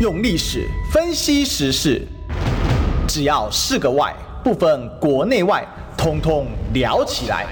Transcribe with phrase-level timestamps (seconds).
[0.00, 2.02] 用历史分析时事，
[3.06, 5.64] 只要是个“外”，不分国内外，
[5.96, 7.46] 通通聊起来。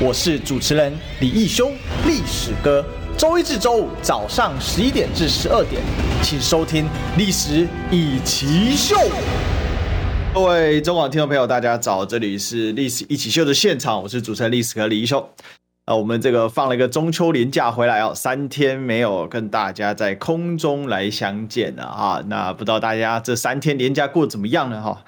[0.00, 1.70] 我是主持人李义修，
[2.06, 2.82] 历史哥。
[3.18, 5.82] 周一至周五早上十一点至十二点，
[6.22, 6.84] 请收听
[7.18, 8.96] 《历史一起秀》。
[10.32, 15.28] 各位中广听众朋友，大家早，这里是《历史一起秀》的现场，我是主持人历史哥李义修。
[15.84, 22.22] 啊，我们这个放了一个中秋连假回来哦，三天没有跟大家在空中来相见了啊。
[22.28, 24.80] 那不知道大家这三天连假过得怎么样呢？
[24.80, 25.02] 哈，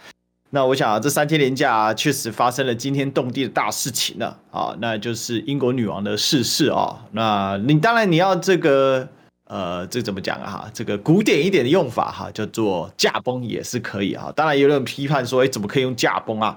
[0.50, 7.04] 那我想啊，这三天连假确实发生了惊天动地的大事情了啊，那就是英国女王的逝世啊。
[7.12, 9.08] 那你当然你要这个
[9.46, 10.50] 呃，这怎么讲啊？
[10.50, 14.32] 哈，这个古典一点的用法哈，叫做驾崩也是可以啊。
[14.34, 16.56] 当然有人批判说，哎，怎么可以用驾崩啊？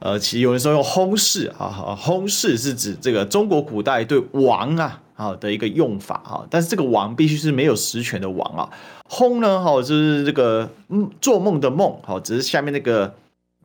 [0.00, 8.70] 呃，其实有人说用薨逝啊，薨逝是指这个中国古代对王啊啊的一个用法啊，但是这个王必须是没有实权的王啊，
[9.08, 13.14] 薨呢哈就是这个嗯做梦的梦，好，只是下面那个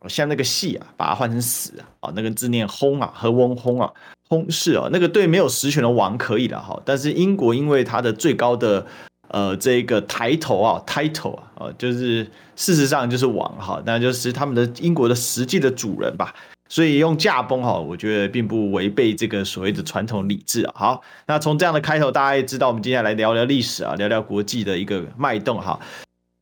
[0.08, 3.90] 像那个戏啊，把它换成死啊，那个字念薨啊，和翁薨啊，
[4.28, 8.86] 薨逝啊，那个对没有实权的王可以的哈，但是英国因为它的最高的。
[9.28, 12.24] 呃，这个抬头啊，title 啊，就是
[12.54, 16.34] 事实上就是王哈，那就是他们的英国的实际的主人吧，
[16.68, 20.72] 所以用驾崩哈，我觉得并不违背这个所谓的传统礼制啊。
[20.74, 25.78] 好，那从这样的开头，大家也知道，我们接下来聊聊历史啊，聊聊国际的一个脉动哈。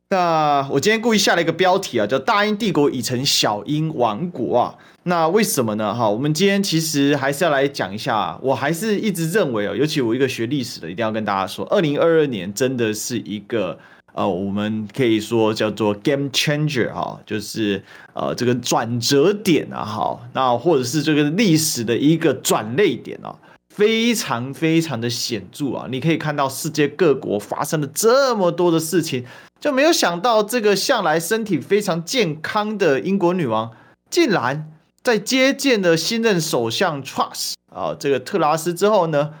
[0.09, 4.75] 那我今天故意下了一个标题啊，叫“大英帝国已成小英王国”啊。
[5.03, 5.93] 那为什么呢？
[5.93, 8.37] 哈，我们今天其实还是要来讲一下。
[8.41, 13.77] 我还是一直认为哦，尤其我一个学历史的，一定要跟大家说，二零二二年真的是一个
[14.13, 23.35] 呃，我们可以说叫做 game changer 哈，就是呃这个转折点啊，哈，那或者是这个历史的一个转捩点啊，
[23.69, 25.87] 非常非常的显著啊。
[25.89, 29.23] 你可以看到世界各国发生了这么多的事情，
[29.59, 33.71] 就没有想到这个向来身体非常健康的英国女王，
[34.09, 34.71] 竟然。
[35.03, 39.35] 在接见了新任首相 Truss 啊，这个特拉斯之后呢，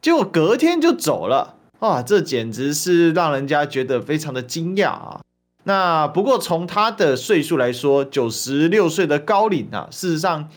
[0.00, 5.20] 结果隔天就走了啊，这简直是让人家觉得非常的惊讶啊。
[5.64, 10.48] 那不过从他的岁数来说，九十六岁的高龄啊，事实上，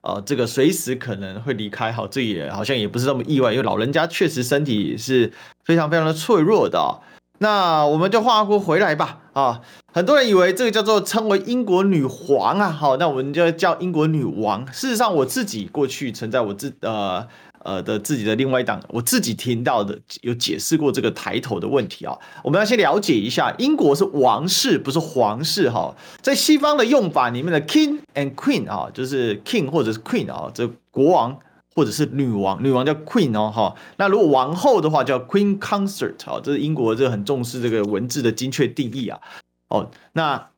[0.00, 6.98] 呃，这个随时可能会离开，好，这也好像也不是那么意外，因为老人家确实身体是非常非常的脆弱的啊。
[7.38, 9.60] 那我们就话说回来吧，啊，
[9.92, 14.64] 很多人以为这个叫做称为英国女皇啊，好，那我们就叫英国女王。
[14.72, 17.26] 事实上，我自己过去曾在我自呃
[17.64, 22.16] 呃的自己的另外一档，我自己听到的有解释过这个抬头的问题啊。
[22.44, 25.92] 我们要先了解一下，英国是王室，不是皇室哈。
[26.22, 31.36] 在西方的用法里面的 king and queen 啊，就是 king 或者是 queen 啊，这国王。
[31.74, 33.74] 或者是女王，女王叫 Queen 哦，哈。
[33.96, 39.20] 那如果王后的话叫 Queen Consort 哦，这是英国这很重视这个文字的精确定义啊。
[39.68, 40.50] 哦，那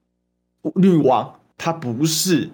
[0.75, 2.51] 女王她不是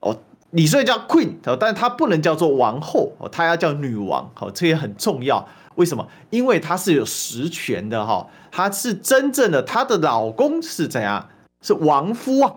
[0.00, 0.18] 哦，
[0.50, 4.30] 你虽然叫 Queen 哦，但她不能叫做王后哦，她要叫女王。
[4.34, 5.48] 好，这也很重要。
[5.76, 6.06] 为什么？
[6.30, 11.28] 因为她是有实权的哈，她是真正的，她的老公是怎样？
[11.62, 12.54] 是王夫啊，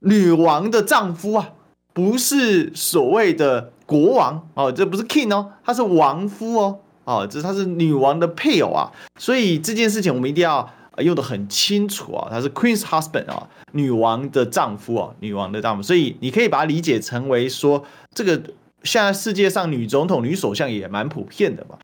[0.00, 1.52] 女王的丈夫啊，
[1.98, 3.72] 不是所谓的。
[3.88, 17.82] 国王哦，这不是 king 哦，他是王夫哦，哦，这他是女王的配偶啊，所以这件事情我们一定要用的很清楚啊，他是 queen's husband 啊，女王的丈夫啊，女王的丈夫，所以你可以把它理解成为说，
[18.14, 18.38] 这个
[18.82, 21.78] 现在世界上女总统、女首相也蛮普遍的嘛。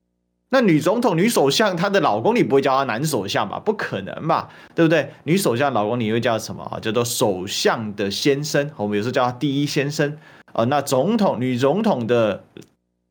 [0.50, 3.59] 那女总统、女首相她的老公你不会叫他男首相吧？
[3.59, 5.10] 不可能吧，对不对？
[5.25, 6.78] 女首相老公你会叫什么啊？
[6.78, 10.16] 叫做首相的先生，我们有时候叫他第一先生。
[10.53, 12.44] 啊，那总统、女总统的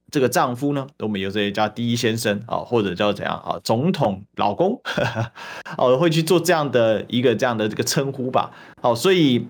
[0.09, 4.79] 这个丈夫呢，我们有时候也叫第一先生啊，或者叫怎样啊，总统老公，
[5.77, 8.51] 哦， 会去做这样的一个这样的这个称呼吧。
[8.81, 9.47] 好，所以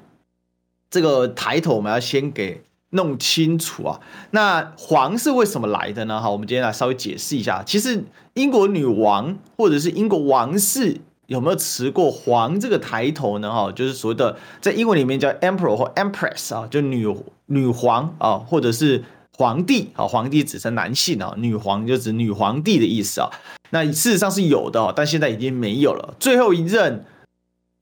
[0.89, 2.63] 这个抬头我们要先给
[2.93, 3.99] 弄清楚啊。
[4.31, 6.19] 那皇是为什么来的呢？
[6.19, 7.61] 哈，我们今天来稍微解释一下。
[7.63, 13.51] 其实英国女王或者是英国王室有没有持过皇这个抬头呢？
[13.51, 17.15] 哈，就是所谓的在英文里面叫 emperor 或 empress 啊，就女。
[17.47, 19.03] 女皇啊，或者是
[19.37, 23.29] 皇帝啊，皇帝指称男性啊，女皇就指女皇帝的意思啊。
[23.71, 26.15] 那事实上是有的，但现在已经没有了。
[26.17, 27.05] 最后一任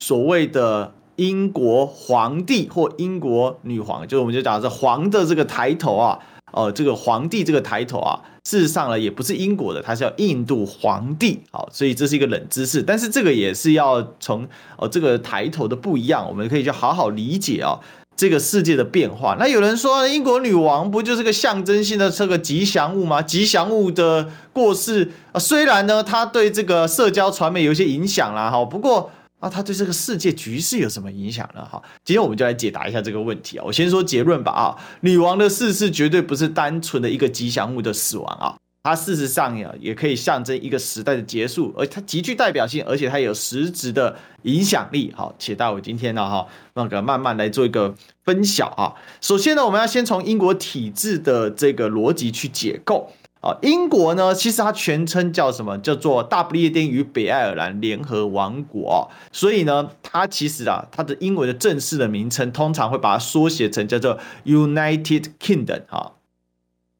[0.00, 6.18] 所谓的英国皇帝或英国女皇，就我们就讲这皇的这个抬头啊，
[6.52, 11.40] 哦，这个皇帝这个抬头啊，事实上呢也不是英国的，它是叫印度皇帝。
[11.50, 17.78] 好，所以这是一个冷知识，但是这个也是要从哦这个抬头的不一样，我们可以去好好理解啊。
[18.14, 19.36] 这个世界的变化。
[19.38, 23.22] 那有人说，英国女王不就是个象征性的这个吉祥物吗？
[23.22, 29.10] 吉祥物的过世啊，虽然呢，它对这个社交传媒有一些影响啦，哈，不过
[29.42, 31.64] 啊，它对这个世界局势有什么影响呢？
[31.64, 33.64] 哈，今天我们就来解答一下这个问题啊。
[33.66, 38.54] 我先说结论吧啊，女王的逝世绝对不是单纯的一个吉祥物的死亡啊。
[38.84, 45.12] 它事实上呀，也可以象征一个时代的结束，而它极具代表性，而且它有实质的影响力。
[45.16, 47.92] 好，且待我今天呢，哈，那个慢慢来做一个
[48.24, 48.94] 分享啊。
[49.20, 53.10] 首先呢，我们要先从英国体制的这个逻辑去解构
[53.42, 53.58] 啊。
[53.60, 55.76] 英国呢，其实它全称叫什么？
[55.78, 59.10] 叫做大不列颠与北爱尔兰联合王国。
[59.30, 66.12] 所以呢，它其实啊，它的英文的正式的名称通常会把它缩写成叫做 United Kingdom 啊。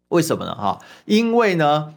[0.08, 0.54] 为什么呢？
[0.54, 1.94] 哈，因为呢，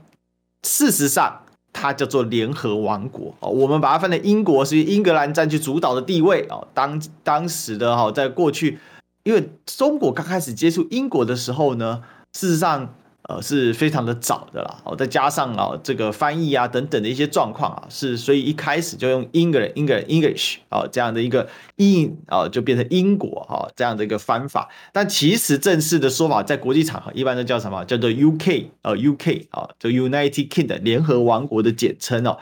[0.64, 1.42] 事实上
[1.74, 3.50] 它叫做联合王国哦。
[3.50, 6.66] 我们把它分成英国，是英格兰占据主导的地位哦。
[6.74, 8.80] 当当时的哈，在过去，
[9.24, 12.94] 因为中国刚开始接触英国的时候呢，事实上。
[13.28, 24.70] 呃，是非常的早的啦，哦，再加上啊，这个翻译啊等等的一些状况啊，是所以一开始就用 England England English 啊这样的一个英啊，就变成英国啊这样的一个翻法。
[24.94, 27.84] 但其实正式的说法，在国际场合一般都叫什么？
[27.86, 32.38] 叫做 UK 啊 UK 啊，就 United Kingdom 联合王国的简称哦。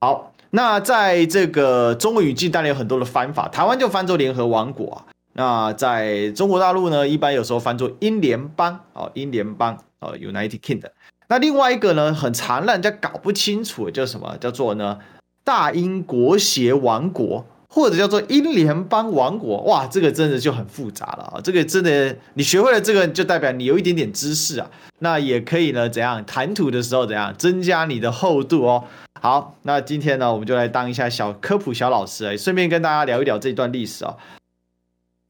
[0.00, 5.06] 好，那在这个中文语境当然有很多的翻法，台湾就翻作联合王国啊。
[5.34, 9.78] 那在中国大陆呢，一般有时候翻作英联邦啊，英联邦。
[10.04, 10.90] 呃，United Kingdom。
[11.28, 14.36] 那另外一个呢，很常让人家搞不清楚，叫什么？
[14.38, 14.98] 叫做呢，
[15.42, 19.62] 大英国协王国，或者叫做英联邦王国。
[19.62, 21.40] 哇，这个真的就很复杂了啊！
[21.42, 24.70] 这个真的，你学会了这个，就代表你有一点点知识啊。
[24.98, 28.84] 那也可以呢，怎样谈吐的时候怎样增加你的厚度哦。
[29.20, 34.14] 好，那今天呢，我们就来当一下小科普小老师，顺便跟大家聊一聊这段历史啊。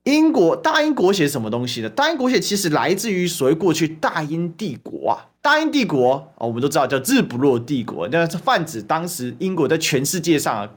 [0.04, 1.88] 英国大英国协什么东西呢？
[1.88, 10.68] 大英国血其实来自于所谓过去大英帝国啊，大英帝国啊，我们都知道叫日不落帝国，那是泛指当时英国在全世界上啊，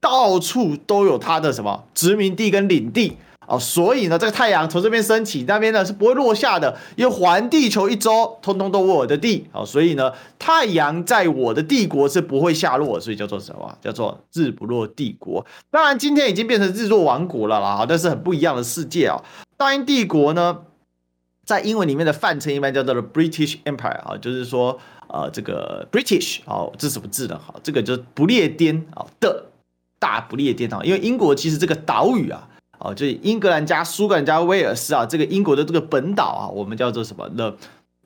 [0.00, 3.18] 到处都有它的什么殖民地跟领地。
[3.46, 9.46] 哦，所以呢，这个太阳从这边升起，那边呢是不会落下的，因为环地球一周，通通都我的地。
[9.52, 13.78] 哦，所以呢，太阳在我的帝国是不会下落，所以叫做什么？
[13.82, 15.44] 叫做日不落帝国。
[15.70, 19.22] 当然，今天已经变成日落王国了啦，但是很不一样的世界啊。
[19.56, 20.60] 大英帝国呢，
[21.44, 27.38] 在英文里面的泛称一般叫做 British Empire 啊，就是说，呃，这个 British 哦，这是什么字呢？
[27.44, 29.44] 好，这个就是不列颠啊的
[29.98, 32.48] 大不列颠啊，因为英国其实这个岛屿啊。
[32.84, 37.56] 哦，就是英格兰加苏格兰加威尔斯啊，这个英国的这个本岛啊，我们叫做什么？The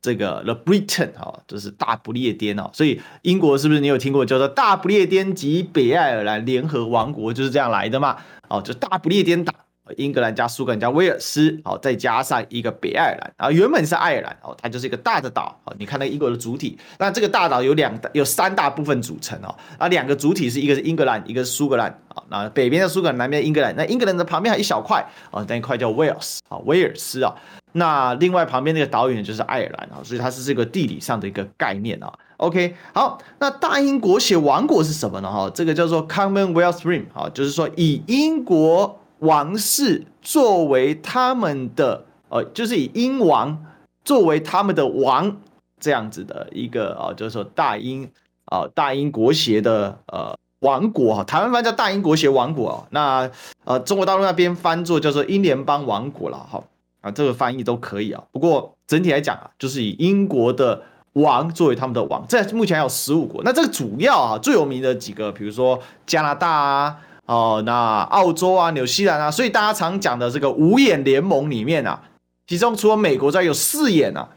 [0.00, 2.70] 这个 The Britain 啊，就是大不列颠啊。
[2.72, 8.18] 所以英国是不是你有听过叫做大不列颠及北爱尔兰联合王国就是这样来的嘛？
[8.48, 9.52] 哦，就大不列颠打。
[9.96, 15.74] 英格兰加苏格兰加威尔斯，好，再加上一个北爱尔兰啊，原本是爱尔兰哦，它就是一个大的岛哦。
[15.78, 22.22] 你看那英国的主体，那这个大岛有两大有三大部分组成哦，啊，两个主体是一个是英格兰，一个是苏格兰啊。
[22.28, 23.74] 那北边的苏格兰，南边的英格兰。
[23.76, 27.34] 那英格兰的旁边还有一小块啊，那一块叫威尔斯啊，威尔斯啊。
[27.72, 32.12] 那另外旁边那个岛屿就是爱尔兰啊，所以它是这个地理上的一个概念啊。
[32.38, 35.30] OK，好，那大英国协王国是什么呢？
[35.30, 39.00] 哈，这个叫做 Commonwealth Realm 啊，就是说以英国。
[39.20, 43.64] 王室作为他们的呃，就是以英王
[44.04, 45.38] 作为他们的王
[45.80, 48.08] 这样子的一个啊，就是说大英
[48.44, 53.30] 啊，大英国协的呃王国哈，台湾翻叫大英国协王国，那
[53.64, 56.62] 呃中国大陆那边翻作叫做英联邦王国了哈
[57.00, 58.22] 啊，这个翻译都可以啊。
[58.30, 60.82] 不过整体来讲啊，就是以英国的
[61.14, 63.42] 王作为他们的王，在目前还有十五国。
[63.42, 66.98] 那这个主要啊最有名的几个，比如说加拿大啊。
[67.28, 72.02] 哦，那澳洲啊、纽西兰啊，所以大家常讲的这个五眼联盟里面啊，
[72.46, 74.30] 其中除了美国之外，有四眼啊，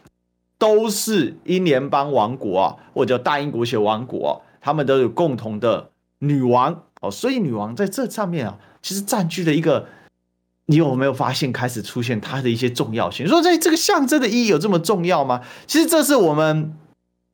[0.58, 9.88] 都是英联邦王国啊，或者大英国协王国啊，他们都有共同的女王哦，所以女王在这上面啊，其实占据了一个，
[10.66, 13.26] 你有没有发现开始出现它的一些重要性？
[13.26, 15.40] 说这这个象征的意义有这么重要吗？
[15.66, 16.74] 其实这是我们。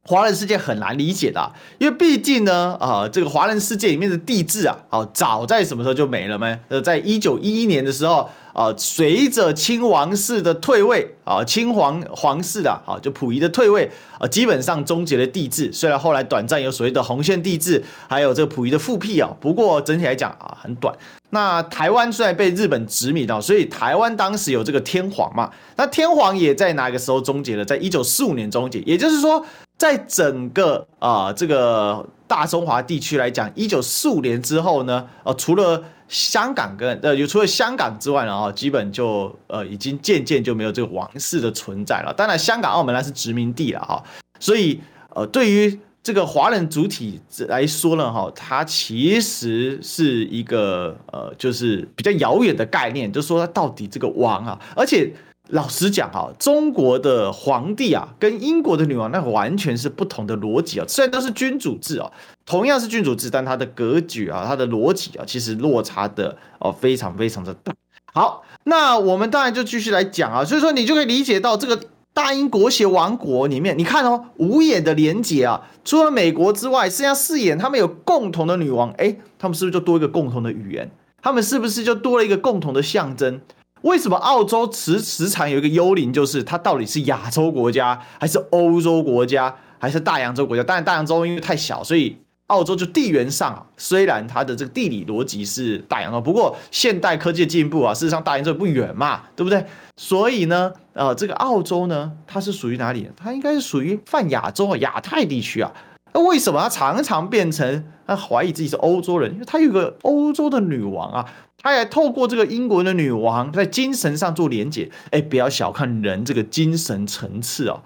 [0.08, 6.58] 华人世界很难理解的，因为毕竟呢，啊，这个华人世界里面的帝制啊，哦，早在什么时候就没了吗？
[6.70, 15.70] 呃，在一九一一年的时候，啊，随着清王室的退位，啊，清皇皇室的，啊，就溥仪的退位，啊，基本上终结了帝制。
[15.74, 20.96] 虽然后来短暂有所谓的洪宪帝制，还有这个溥仪的复辟啊，不过整体来讲啊，很短。
[21.32, 27.66] 那台湾虽然被日本殖民到，所以台湾当时有这个天皇嘛，那天皇也在哪个时候终结了？
[27.66, 29.46] 在一九四五年终结，也就是说。
[29.78, 42.12] 在整个啊、这个大中华地区来讲，一九四五年之后呢，呃，除了香港跟呃，有除了香港之外呢，啊，基本就呃已经渐渐就没有这个王室的存在了。
[42.12, 44.04] 当然，香港、澳门那是殖民地了哈，
[44.40, 44.82] 所以
[45.14, 55.14] 呃，对于这个华人主体来说呢，哈，它其实是一个呃，就是比较遥远的概念，就是说它到底这个王啊，而且。
[55.50, 60.86] 老实讲啊，中国的皇帝啊，跟英国的女王那完全是不同的逻辑啊。
[60.88, 62.12] 虽然都是君主制啊，
[62.46, 67.74] 同样是君主制，但它的格局啊，它的逻辑啊，其实落差的哦非常非常的大。
[68.14, 70.44] 好，那我们当然就继续来讲啊。
[70.44, 71.80] 所以说，你就可以理解到这个
[72.14, 80.90] 大英国协王国里面，你看哦，五眼的连结啊，除了美国之外，剩下四眼，他们有共同的女王，哎，他们是不是就多一个共同的语言？
[81.22, 83.42] 他们是不是就多了一个共同的象征？
[83.82, 90.64] 为什么澳洲时时常有一个幽灵，就是它到底是亚洲国家，还是欧洲国家，还是大洋洲国家？
[90.64, 92.18] 当然，大洋洲因为太小，所以
[92.48, 99.64] 澳洲就地缘上啊，虽然它的这个地理逻辑是大洋洲，不过现代科技的进步啊，事实上大洋洲不远嘛，对不对？
[99.98, 103.10] 所以呢，呃，这个澳洲呢，它是属于哪里？
[103.16, 105.72] 它应该是属于泛亚洲啊，亚太地区啊。
[106.14, 109.32] 那为什么它常常变成他怀疑自己是欧洲人？
[109.34, 111.26] 因为它有个欧洲的女王啊。
[111.64, 117.82] 他也透过这个英国的女王在精神上做连结，哎，不要小看人这个精神层次哦。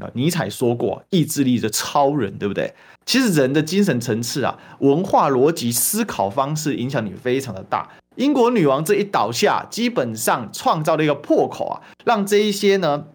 [0.00, 2.74] 啊，尼采说过，意志力的超人，对不对？
[3.06, 7.88] 其实人的精神层次啊，文化逻辑、思考方式影响你非常的大。
[8.16, 13.06] 英国女王这一倒下，基本上创造了一个破口啊，让这一些呢，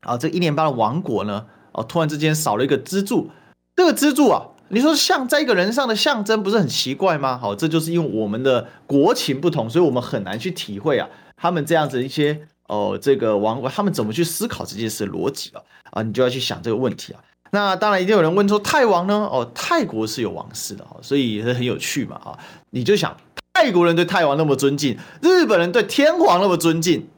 [0.00, 3.30] 啊，这一联邦的王国呢，哦，突然之间少了一个支柱，
[3.76, 4.48] 这个支柱啊。
[4.70, 7.38] 你说像在一个人上的象征不是很奇怪吗？
[7.38, 15.62] 好，这就是因为我们的国情不同，所以我们很难去体会啊，他们这样子一些哦，这个王国他们怎么去思考这件事逻辑啊？
[15.92, 17.20] 啊，你就要去想这个问题啊。
[17.50, 19.14] 那当然一定有人问说，泰王呢？
[19.32, 22.38] 哦，泰国是有王室的，所以也是很有趣嘛啊。
[22.70, 23.16] 你就想
[23.54, 27.08] 泰国人对泰王那么尊敬，日本人对天皇那么尊敬，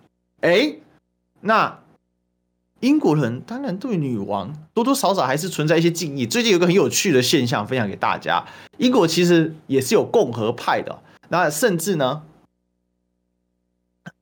[0.43, 0.77] 哎，
[1.41, 1.80] 那。
[2.81, 6.27] 英国人当然对女王多多少少还是存在一些敬意。
[6.27, 8.45] 最近有个很有趣的现象分享给大家：
[8.79, 12.23] 英国其实也是有共和派的，那甚至呢，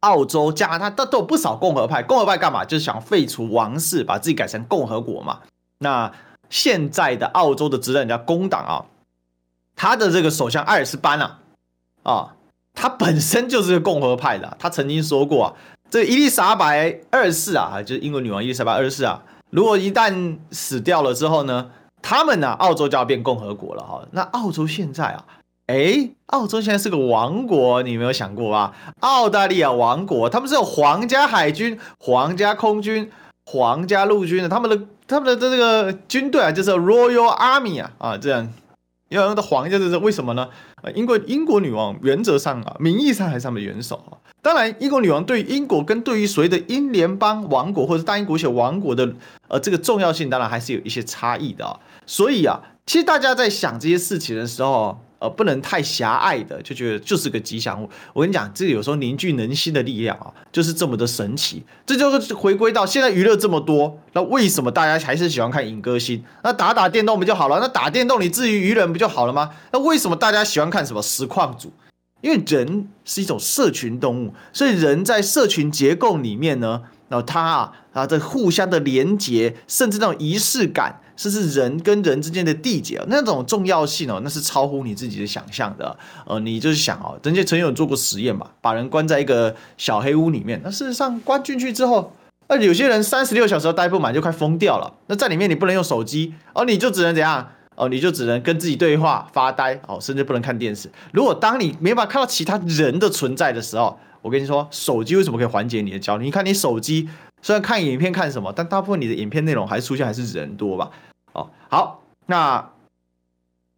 [0.00, 2.02] 澳洲、加拿大都都有不少共和派。
[2.02, 2.64] 共和派干嘛？
[2.64, 5.40] 就是想废除王室，把自己改成共和国嘛。
[5.78, 6.12] 那
[6.50, 8.84] 现在的澳洲的执政叫工党啊，
[9.76, 11.38] 他的这个首相艾尔斯班啊，
[12.02, 12.34] 啊，
[12.74, 15.54] 他本身就是个共和派的，他曾经说过啊。
[15.90, 21.70] 这伊丽莎白二世啊，就是英国女王伊丽莎白二世啊，如果一旦死掉了之后呢，
[22.02, 24.02] 他们呢，澳洲就要变共和国了哈。
[24.12, 25.24] 那澳洲现在啊，
[25.68, 28.74] 诶，澳洲现在是个王国，你有没有想过啊？
[29.00, 33.10] 澳大利亚王国，他们是有皇家海军、皇家空军、
[33.46, 38.52] 皇家陆军的，他们的他们的这个军队啊，就是 Royal Army 啊啊这样。
[39.08, 40.50] 要用的皇家，这是为什么呢？
[40.94, 44.20] 英国英国女王原则上啊，名义上还是他们的元首啊。
[44.42, 49.12] 当然，英国女王对于英国跟对于所谓的英联邦王国或者大英国协王国的
[49.48, 51.78] 呃这个重要性，当然还是有一些差异的啊。
[52.06, 54.98] 所以啊，其实大家在想这些事情的时候。
[55.20, 57.90] 呃，不能太狭隘的，就觉得就是个吉祥物。
[58.12, 61.60] 我跟你讲，这个有时候凝聚人心的力量啊，就是这么的神奇。
[61.84, 66.22] 这就是回归到现在娱乐这么多，那为什么大家还是喜欢看影歌星？
[66.44, 67.58] 那打打电动不就好了？
[67.58, 69.50] 那打电动你至于娱人不就好了吗？
[69.72, 71.72] 那为什么大家喜欢看什么实况组？
[72.20, 81.00] 因为人是一种社群动物，所以人在社群结构里面呢，然后他啊啊这互相的连接，甚至那种仪式感。
[81.20, 85.98] 是是人跟人之间的缔结，那种重要性哦，那是超乎你自己的想象的。
[86.24, 92.12] 呃，你就是想哦，人家曾经有做过实验嘛，把人关在一个小黑屋里面，那事实上关进去之后，
[92.46, 94.94] 那有些人三十六小时都待不满，就快疯掉了。
[95.08, 97.48] 那在里面你不能用手机哦，你就只能怎样
[97.78, 100.90] 哦，你就只能跟自己对话发呆哦，甚至不能看电视。
[101.12, 106.24] 如果当你没办法看到其他人的存在的时候，我跟你说，手机为什么可以缓解你的焦虑？
[106.24, 107.08] 你看你手机
[107.40, 110.90] 虽然看影片看什么，但大部分你的影片内容还是出现还是人多吧？
[111.34, 112.70] 哦，好，那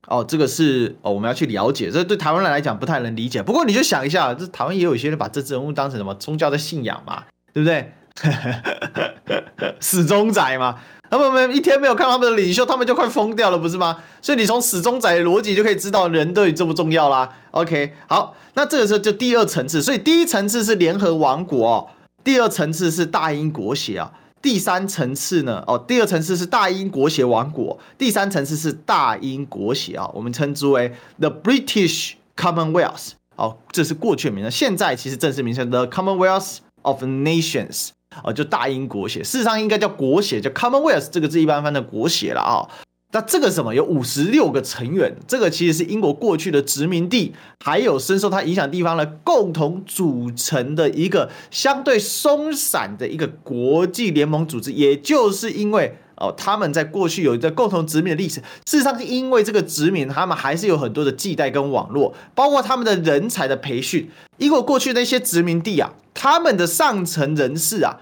[0.06, 3.42] 哦，这个是哦，我们要去了解，这对台湾人来讲不太能理解。
[3.42, 7.92] 不过你就想一下，这台湾也有一些人把这人物当成什么宗教的信仰嘛，对不对？
[9.78, 10.80] 死忠仔嘛，
[11.10, 13.98] 他们一天没有看他们的领袖，他们就快疯掉了，不是吗？
[14.22, 17.28] 所以你从死忠仔的逻辑就可以知道人到底重不重要啦。
[17.50, 21.86] OK，好，那这个时候就第二层次，所以第一层次是联合王国，哦，
[22.22, 24.12] 第二层次是大英国协啊。
[24.42, 25.62] 第三层次呢？
[25.66, 33.10] 哦，第二层次是大英国协王国，第三层次是大英国协啊，我们称之为 The British Commonwealth。
[33.36, 37.88] 哦，这是过去的名称，现在其实正式名称 The Commonwealth of Nations。
[38.24, 42.68] 哦，就大英国协，事实上应该叫国协，叫 Commonwealth 这个字一般翻的国协了啊。
[43.12, 54.70] 那这个什么有五十六个成员，这个其实是英国过去的殖民地，还有深受它影响地方的共同组成的一个相对松散的一个国际联盟组织。
[54.70, 64.08] 也就是因为哦，他们在过去有一个共同殖民的历史，事实上是因为这个殖民，他们还是有很多的借贷跟网络，包括他们的人才的培训。
[64.36, 67.96] 英国过去那些殖民地啊，他们的上层人士啊，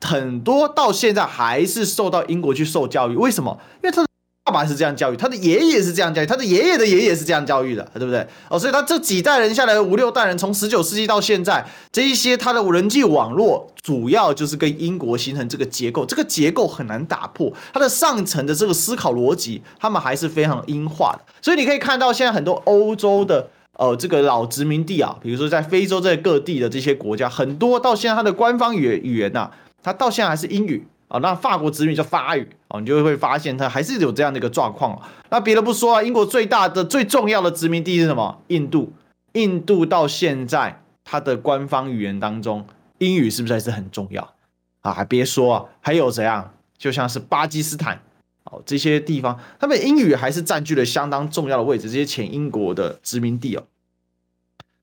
[0.00, 3.16] 很多到现在还是受到英国去受教育。
[3.16, 3.58] 为什么？
[3.82, 4.04] 因为他。
[4.44, 8.26] 爸爸是这样教育，他的爷爷是这样教育，他的爷爷的爷爷是这样教育的，对不对？
[8.50, 17.50] 哦，所以他这几代人下来的，五六代人，从十九世纪到现在，这一些他的人际网络，主要就是跟英国形成这个结构，这个结构很难打破。
[17.72, 21.20] 他的上层的这个思考逻辑，他们还是非常英化的。
[21.40, 23.48] 所以你可以看到，现在很多欧洲的
[23.78, 29.50] 呃这个老殖民地啊，比如说在非洲这各地的这些国家，很多到现在它的官方语语言呐、啊，
[29.82, 30.86] 它到现在还是英语。
[31.08, 35.00] 啊，那法国殖民叫法语啊，你就会发现它还是有这样的一个状况。
[35.30, 38.40] 那别的不说啊，英国最大的、最重要的殖民地是什么？
[38.48, 38.92] 印度。
[39.32, 42.64] 印度到现在它的官方语言当中，
[42.98, 44.34] 英语是不是还是很重要
[44.82, 44.92] 啊？
[44.92, 46.54] 还别说啊，还有怎样？
[46.78, 48.00] 就像是巴基斯坦
[48.44, 51.90] 哦，这些地方，他们英语还是占据了相当重要的位置。
[51.90, 53.64] 这些前英国的殖民地哦，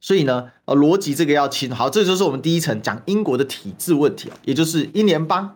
[0.01, 1.73] 所以呢，呃，逻辑这个要清。
[1.73, 5.55] 好，这就是我们第一层讲英国的体制问题啊，也就是英联邦。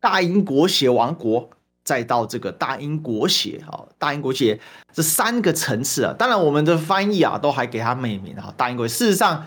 [0.00, 1.50] 大英国协王国，
[1.84, 4.58] 再到这个大英国协，啊，大英国协
[4.92, 8.88] 这三个层次啊，当然我们的翻译啊，都还给它命名啊，大英国。
[8.88, 9.46] 事实上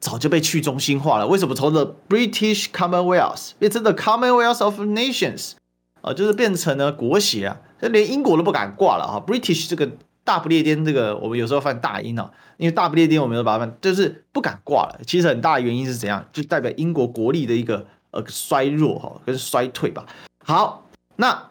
[0.00, 1.26] 早就被去中心化了。
[1.26, 5.52] 为什么从 The British Commonwealth 变成 The Commonwealth of Nations
[6.00, 9.22] 啊，就是变成了国协啊，这连英国都不敢挂了啊。
[9.26, 9.86] British 这个
[10.24, 15.00] 大不列颠，这个我们有时候犯大英啊，因为大不列颠我们都把它，就是不敢挂了。
[15.06, 16.24] 其实很大的原因是怎样？
[16.32, 17.86] 就代表英国国力的一个。
[18.12, 20.06] 呃，衰弱哈，跟衰退吧。
[20.44, 20.86] 好，
[21.16, 21.48] 那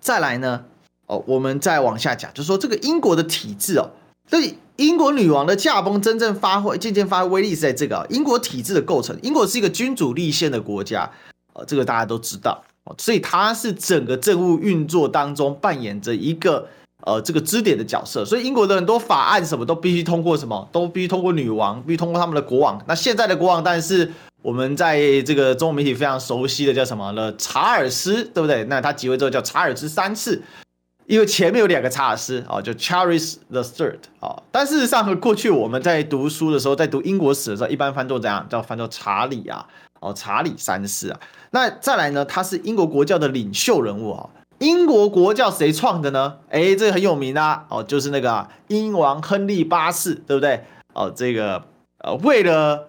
[0.00, 0.64] 再来呢？
[1.06, 3.90] 哦，我们再往下讲，就说这个英国的体制哦，
[4.28, 9.18] 所以英国女王的驾崩真正发挥、渐渐发挥威力是在这个英国体制的构成。
[9.22, 11.10] 英国是一个君主立宪的国家，
[11.52, 16.68] 呃，这个大家都知道哦，所以它是整个政务运作当中扮演着一个。
[17.04, 22.80] 呃，这个支点的角色，所以英国的很多法案什么都必须通过什么，都必须通过女王，必须通过他们的国王。
[22.86, 24.10] 那现在的国王，但是
[24.40, 27.34] 我们在这个中文媒体非常熟悉的叫什么呢？
[27.36, 28.64] 查尔斯，对不对？
[28.64, 30.40] 那他即位之后叫查尔斯三世，
[31.06, 34.40] 因为前面有两个查尔斯啊，就 Charles the Third 啊。
[34.50, 39.66] 但事实上，和过去我们在读书的时候，在读英国史的时候，一般翻作这样，叫翻作查理啊，
[40.00, 41.18] 哦，查理三世啊。
[41.50, 44.30] 那再来呢，他是英国国教的领袖人物啊。
[44.62, 46.34] 英国国教谁创的呢？
[46.50, 50.64] 诶，这个很有名啊，哦，就是那个英王亨利八世，对不对？
[50.94, 51.64] 哦，这个
[51.98, 52.86] 呃，为了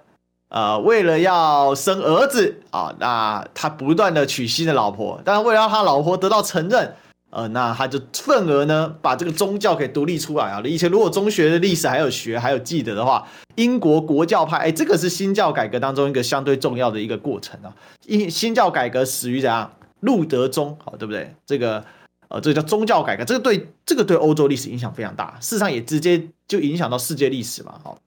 [0.49, 6.93] 呃，为了要生儿子啊，那他不断的娶新的老婆，但是为了让他老婆得到承认，
[7.31, 10.61] 呃，那他就愤而呢，把这个宗教给独立出来啊。
[10.63, 17.73] 以前如果中学的历史还有学还有记得的话，英国国教派，诶，这个是新教改革当中一个相对重要的一个过程啊。
[18.07, 19.71] 新新教改革始于怎样？
[20.03, 21.33] 路德宗，好，对不对？
[21.45, 21.83] 这个，
[22.27, 27.97] 呃，这个叫宗教改革，这个对这个对欧洲历史影响非常大，事实上也直接就影响到世界历史嘛，好。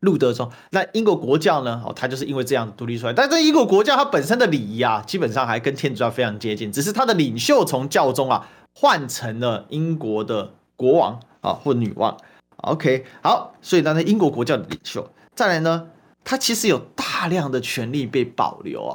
[0.00, 1.82] 路德宗，那英国国教呢？
[1.84, 12.16] 哦，它就是因为这样独立出来，但是英国国教它本身的礼仪啊，基本上还跟天主教非常接近，只是它的领袖从教宗啊换成了英国的国王啊或女王。
[12.58, 15.88] OK，好，所以当然英国国教的领袖，再来呢，
[16.22, 18.94] 它其实有大量的权力被保留啊。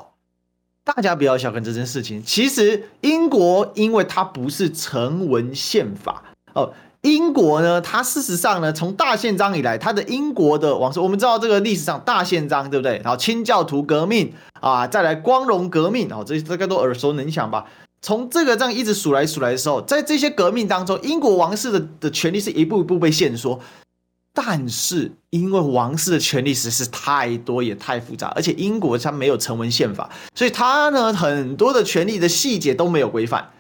[0.86, 2.22] 大家不要小看这件事情。
[2.24, 6.74] 其实英国，因为它不是成文宪法哦。
[7.02, 13.02] 英国呢，它事实上呢，从大宪章以来，它的英国的往事，我们知道这个历史上大宪章对不对？
[13.04, 17.66] 然后清教徒革命啊，再来光荣革命啊，这些大家都耳熟能详吧？
[18.02, 23.60] 从这个这样一直数来数来的时候，在这些革命当中，英国王室的的权力是一步一步被限缩。
[24.36, 33.52] 但是，因为王室的权力实在是太多也太复杂，而且英国它没有成文宪法，所以它呢很多的权力的细节都没有规范，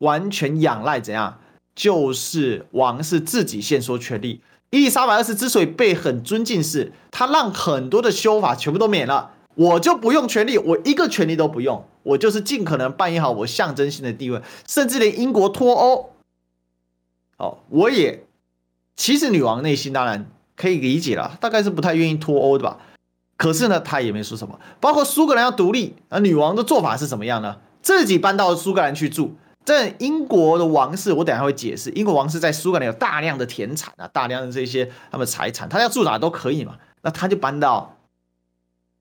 [0.00, 1.38] 完全仰赖怎样？
[1.74, 4.42] 就是王室自己限缩权力。
[4.68, 16.10] 伊丽莎白二世之所以被很尊敬是，是他让很多的修法全部都免了，我就不用权力，我一个权力都不用，我就是尽可能扮演好我象征性的地位，甚至连英国脱欧，
[17.38, 18.25] 哦，我也。
[18.96, 22.78] 其实女王内心当然可以理解了，大概是不太愿意脱欧的吧。
[23.36, 24.58] 可是呢，她也没说什么。
[24.80, 27.58] 包括苏格兰要独立，那女王的做法是什么样呢？
[27.82, 29.36] 自己搬到苏格兰去住。
[29.64, 31.90] 这英国的王室，我等下会解释。
[31.90, 36.76] 英国王室在苏格兰有大量的田产啊，大量的这些他们财产，他要住哪都可以嘛。
[37.02, 37.96] 那他就搬到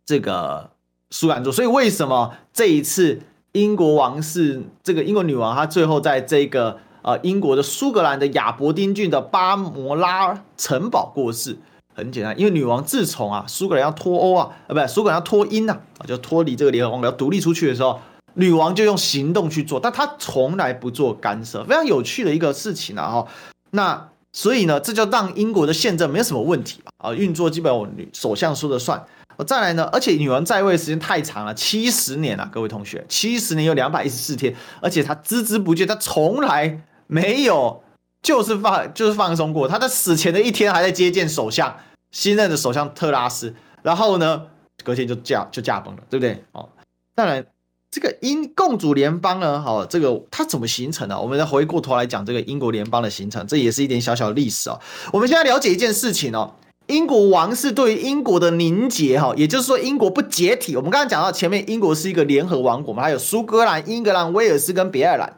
[0.06, 0.72] 这个
[1.12, 1.52] 苏格兰住。
[1.52, 3.22] 所以为什么这一次
[3.54, 11.56] 英国王室这个英国女王，她最后在这个呃英国的苏格兰的亚伯丁郡的巴摩拉城堡过世。
[11.94, 18.02] 很简单，因为女王自从啊苏格兰要脱欧啊，啊不是苏格兰要脱英啊，就脱离这个联合王国要独立出去的时候，
[18.34, 23.28] 女王就用行动去做，但她从来不做干涉，非常有趣的一个事情啊哈。
[23.70, 29.06] 那所以呢，这就让英国的宪政没有什么问题啊，运作基本上首相说了算。
[29.46, 37.82] 再来呢，而且女王在位时间太长了，七十年啊，各位同学，七十年有两百一十四天，而且她孜孜不倦，她从来没有。
[38.24, 41.78] 就是放就是放松过，他在死前的一天还在接见首相，
[42.12, 44.42] 新任的首相特拉斯，然后呢，
[44.84, 46.44] 隔天就驾就驾崩了，对不对？
[46.54, 46.68] 哦，
[47.14, 47.46] 当然，
[47.92, 51.22] 这个英共主联邦呢，好、这个它怎么形成的？
[51.22, 54.80] 我们再回过头来讲这个英国联邦的形成，这也是一点小小的历史哦。
[55.14, 56.56] 我们现在了解一件事情哦，
[56.88, 60.76] 英国王室对于英国的凝结哈，也就是说英国不解体。
[60.76, 65.32] 我们刚刚讲到前面，英国是一个联合王国嘛，还有苏格兰、英格兰、威尔斯跟北爱尔兰。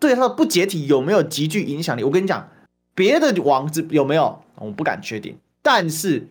[0.00, 2.02] 对他的不解体有没有极具影响力？
[2.02, 2.48] 我跟你讲，
[2.94, 4.42] 别的王子有没有？
[4.56, 5.38] 我不敢确定。
[5.62, 6.26] 但是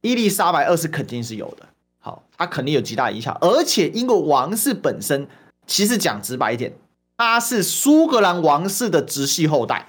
[0.00, 1.66] 伊丽莎白二世肯定是有的。
[1.98, 3.36] 好，他肯定有极大影响。
[3.40, 5.26] 而且英国王室本身，
[5.66, 6.72] 其实讲直白一点，
[7.16, 9.88] 他是苏格兰王室的直系后代。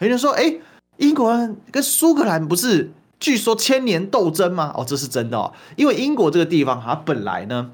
[0.00, 0.56] 有人说，哎，
[0.96, 4.74] 英国人跟苏格兰不是据说千年斗争吗？
[4.76, 5.52] 哦，这是真的哦。
[5.76, 7.70] 因为英国这个地方，它本来呢，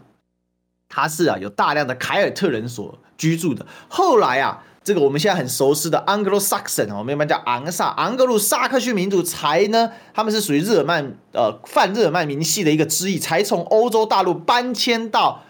[0.88, 2.98] 它是啊有大量的凯尔特人所。
[3.20, 15.42] 居住的，后来啊，这个我们现在很熟悉的 Anglo-Saxon 我们一般叫昂萨昂格鲁萨克逊民族才呢，他们是属于日耳曼呃泛日耳曼民系的一个支裔，才从欧洲大陆搬迁到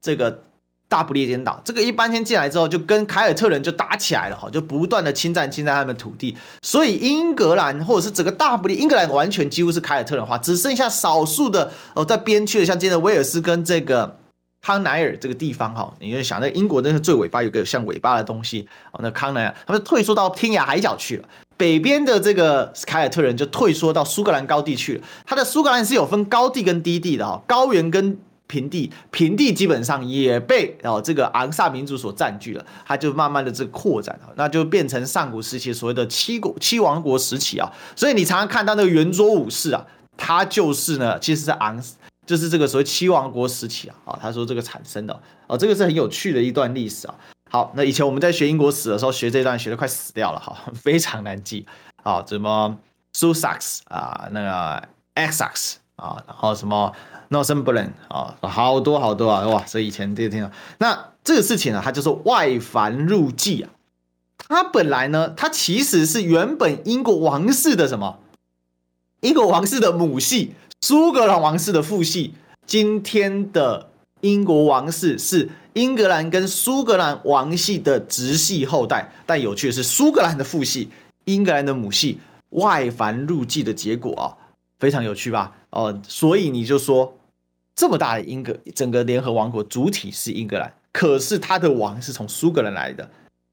[0.00, 0.42] 这个
[0.88, 1.62] 大不列颠岛。
[1.64, 14.18] 这个一搬迁进来之后，就跟凯尔特人就打起来了哈，就不断的侵占侵占他们土地，所以英格兰或者是整个大不列英格兰完全几乎是凯尔特人化，只剩下少数的哦在边区的，像今天的威尔斯跟这个。
[14.62, 21.28] 康奈尔这个地方哈，你就想那英国那是最尾巴有个像尾巴的东西哦，那康奈尔他们退缩到天涯海角去了。
[21.56, 25.04] 北边的这个凯尔特人就退缩到苏格兰高地去了。
[25.26, 37.68] 它的苏格兰是有分高地跟低地的哈，高原跟平地，平地基本上也被哦这个昂萨民族所占据了，它就慢慢的这个扩展，那就变成上古时期所谓的七国七王国时期啊。
[37.96, 39.84] 所以你常常看到那个圆桌武士啊，
[40.16, 41.82] 他就是呢，其实是昂。
[42.24, 47.14] 就是这个所谓七王国时期啊，啊，他说这个产生的哦，这个是很有趣的一段历史啊。
[47.50, 51.66] 好，那以前我们在学英国史的时候，学这段学的快死掉了哈， 非常难记
[52.02, 52.78] 啊，什么
[53.12, 56.94] Sussex 啊，那个 Essex 啊，然后什么
[57.28, 63.70] Northumberland 啊，好多好多啊，哇，所以以前这个听到，那这个事情呢，它就是外藩入继啊，
[64.38, 68.20] 它本来呢，它其实是原本英国王室的什么？
[69.20, 70.54] 英国王室的母系。
[70.84, 72.34] 苏格兰王室的父系，
[72.66, 73.88] 今天的
[74.20, 80.88] 英国王室是英格兰跟苏格兰王系的直系后代，但有趣的是，苏格兰的父系，
[81.26, 82.18] 英格兰的母系
[82.50, 84.34] 外繁入继的结果啊，
[84.80, 85.52] 非常有趣吧？
[85.70, 87.16] 哦，所以你就说，
[87.76, 93.08] 这么大的英格整个联合王国主体是英格兰，可是他的王是从苏格兰来的，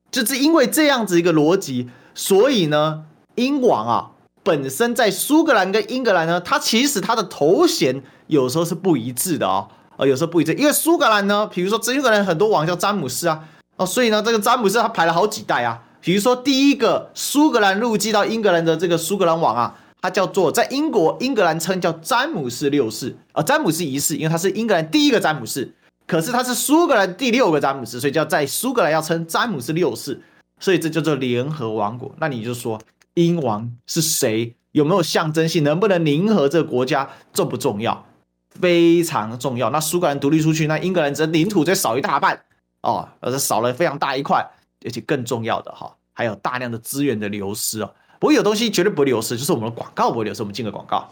[0.10, 4.12] 就是因为这样子一个逻辑，所以呢，英王啊。
[4.50, 13.44] 本身在苏格兰跟英格兰呢，它其实它的头衔有时候是不一致的哦，呃，有时候不一致，因为苏格兰呢，比如说这苏格兰很多王叫詹姆斯啊，
[13.76, 25.72] 哦，所以呢，这个詹姆斯他排了好几代啊，比如说第一个苏格兰入继到英格兰的这个苏格兰王啊，他叫做在英国英格兰称叫詹姆斯六世啊，詹姆斯一世，因为他是英格兰第一个詹姆斯，
[26.08, 30.20] 可是他是苏格兰第六个詹姆斯，所以叫在苏格兰要称詹姆斯六世，
[30.60, 32.12] 所以这叫做联合王国。
[32.18, 32.82] 那你就说。
[33.26, 34.56] 英王是谁？
[34.72, 35.64] 有没有象征性？
[35.64, 37.10] 能不能凝合这个国家？
[37.34, 38.06] 重不重要？
[38.50, 39.70] 非常重要。
[39.70, 42.40] 那苏格兰独立出去，那英格兰则领土再少一大半
[42.84, 44.46] 哦，而且少了非常大一块。
[44.86, 47.92] 而且更重要的哈，还有大量的资源的流失哦。
[48.18, 50.42] 不过有东西绝对不会流失，就是我们的广告不会流失。
[50.42, 51.06] 我们进个广告，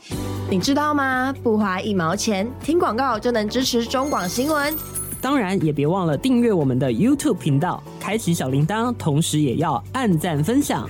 [0.50, 1.34] 你知道吗？
[1.44, 4.74] 不花一毛钱，听广告就能支持中广新闻。
[5.20, 10.88] 当然，也别忘了订阅我们的 YouTube 频道，开启小铃铛，同时也要按赞分享。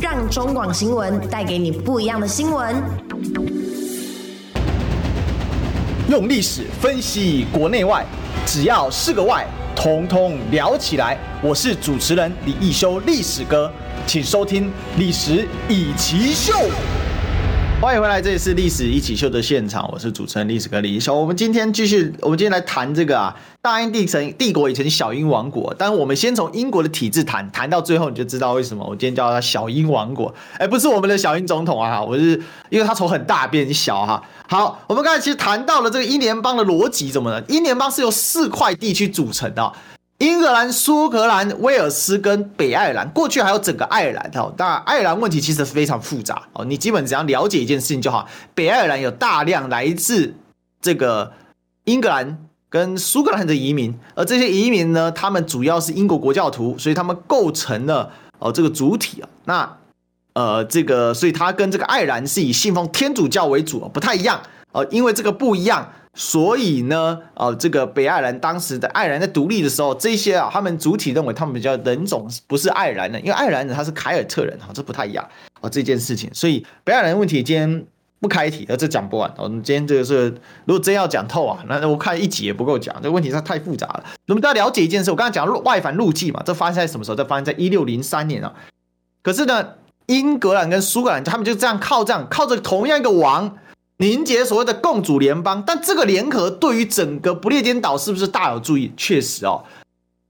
[0.00, 2.74] 让中广新闻带给你不一样的新闻。
[6.08, 8.04] 用历史分析国内外，
[8.44, 11.16] 只要是个“外”，统统聊起来。
[11.40, 13.70] 我是主持人李义修，历史哥，
[14.06, 14.66] 请收听
[14.98, 16.52] 《历史以奇秀》。
[17.84, 21.14] 欢迎回来，这里是历史一起秀的现场，我是主持人历史哥李一修。
[21.14, 30.34] 我们今天继续，我们今天来谈这个啊，大英帝城帝国以前小英王国，但我们先从英国的体制谈，谈到最后你就知道为什么我今天叫它小英王国。
[30.56, 34.22] 哎，不是我们的小英总统啊，我是因为它从很大变小哈。
[34.48, 37.44] 好，我们刚才其实谈到了这个英联邦的逻辑，怎么呢？
[37.48, 39.70] 英联邦是由四块地区组成的。
[40.24, 44.50] 英格兰、苏格兰、威尔斯跟北爱尔兰，过去还有整个爱尔兰哦。
[44.56, 46.64] 当然，爱尔兰问题其实非常复杂哦。
[46.64, 48.26] 你基本只要了解一件事情就好。
[48.54, 50.34] 北爱尔兰有大量来自
[50.80, 51.30] 这个
[51.84, 52.38] 英格兰
[52.70, 59.28] 跟苏格兰的移民，而这些移民呢，他们主要是英国国教徒，所以他们构成了哦这个主体啊。
[59.44, 59.76] 那
[60.32, 64.40] 呃，这个所以他跟这个爱尔兰是以信奉天主教为主，不太一样
[64.72, 64.86] 哦。
[64.90, 65.92] 因为这个不一样。
[66.14, 75.28] 所以呢，哦，这个北爱尔兰当时的爱尔兰在独立的时候，这些啊，他们主体认为他们比较人种不是爱尔兰的，因为爱尔兰人他是凯尔特人，哈，这不太一样
[75.60, 76.30] 哦，这件事情。
[76.32, 77.84] 所以北爱尔兰问题今天
[78.20, 79.34] 不开题，而这讲不完。
[79.36, 80.28] 我们今天这个是，
[80.66, 84.04] 如果真要讲透啊，那我看一集也不够讲，这个问题它太复杂了。
[84.28, 87.16] 我们都要了解一件事，我刚才讲外反入忌嘛，这发生在什么时候？
[87.16, 88.54] 这发生在一六零三年啊。
[89.20, 89.70] 可是呢，
[90.06, 93.58] 英格兰跟苏格兰他们就这样靠这样靠着同样一个王。
[93.98, 98.92] 凝结所谓的共主联邦，但这个联合对于整个不列颠岛是不是大有注意？
[98.96, 99.64] 确实哦，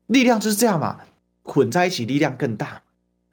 [0.09, 0.99] 力量就是这样嘛，
[1.43, 2.83] 混在一起力量更大，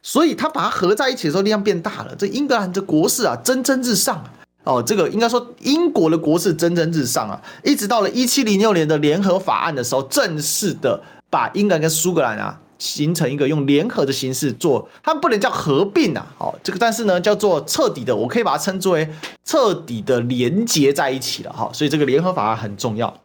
[0.02, 2.15] 所以他把它合在一起的时候力量变大了。
[2.15, 4.24] 这英格兰的国势啊蒸蒸日上
[4.63, 12.58] 哦，这个应该说英国的国势蒸蒸日上啊，一直到了一七零六年的联合法案的时候，正式的把英格兰跟苏格兰啊。
[12.82, 19.08] 形成一个用联合的形式做，他们不能叫合并啊，好，这个但是呢叫做彻底的，我可以把它称作为
[19.46, 23.15] 彻底的连接在一起了哈，所以这个联合法案很重要。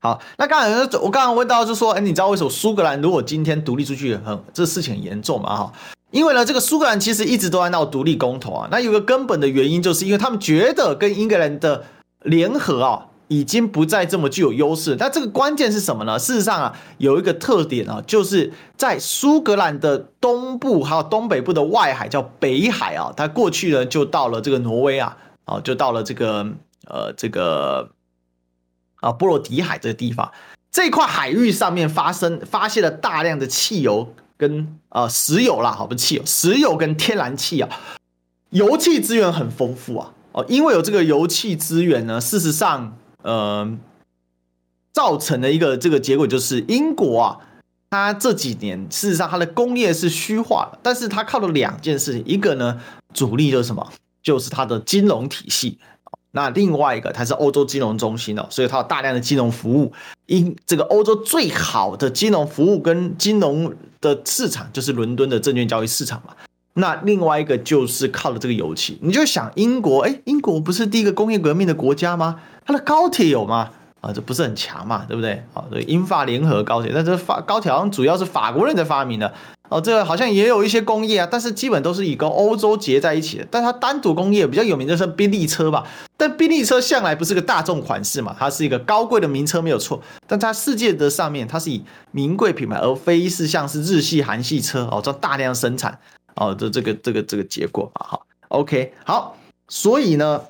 [0.00, 5.54] 好，那刚才我刚刚问到就是说，哎，你知道为什么苏格兰如果今天独立出去很这事情很严重嘛？
[5.54, 5.72] 哈，
[6.10, 11.84] 因为呢这个苏格兰其实一直都在闹独立公投啊，那有个根本的原因就是因为他们觉得跟英格兰的
[12.22, 13.08] 联合啊。
[13.32, 16.18] 已经不再这么具有优势，那这个关键是什么呢？
[16.18, 25.16] 事实上啊，有一个特点啊，就是在苏格兰的东部还有东北部的外海叫北海啊，它过去呢就到了这个挪威啊，
[25.46, 26.46] 哦，就到了这个
[26.86, 27.88] 呃这个
[29.00, 30.30] 啊波罗的海这个地方，
[30.70, 37.70] 这块海域上面发生发现了大量的汽油跟呃石油啦，好，不汽油，石油跟天然气啊，
[38.50, 42.98] 油气资源很丰富啊，哦，因为有这个油气资源呢，事实上。
[43.22, 43.78] 呃，
[44.92, 47.38] 造成的一个这个结果就是英国啊，
[47.90, 52.80] 它这几年事实上它的工业是虚化了，但是它靠了两件事情，一个呢
[53.14, 55.78] 主力就是什么，就是它的金融体系，
[56.32, 59.92] 那另外一个它是欧洲金融中心哦，所以它有大量的金融服务，
[60.26, 66.34] 因这个欧洲最好的金融服务跟金融的市场就是伦敦的证券交易市场嘛。
[66.74, 72.40] 那另外一个就是靠了这个油气，你就想英国，哎，英国不是第一个工业革命的国家吗？
[72.64, 73.70] 它的高铁有吗？
[74.00, 75.42] 啊，这不是很强嘛，对不对？
[75.54, 79.32] 啊，对，英法联合高铁，但这法高铁好像主要是法国人在发明的，
[79.68, 83.46] 哦，这个好像也有一些工业啊，但是基本都是以跟欧洲结在一起的。
[83.48, 85.86] 但它单独工业比较有名的是宾利车吧？
[86.16, 95.96] 但宾利车向来不是个大众款式嘛，它是一个高贵的名车没有错，但它世界的上面它是以名贵品牌，而非是像是日系、韩系车哦，这大量生产。
[96.34, 99.36] 哦，这这个这个这个结果啊，好，OK，好，
[99.68, 100.42] 所以呢，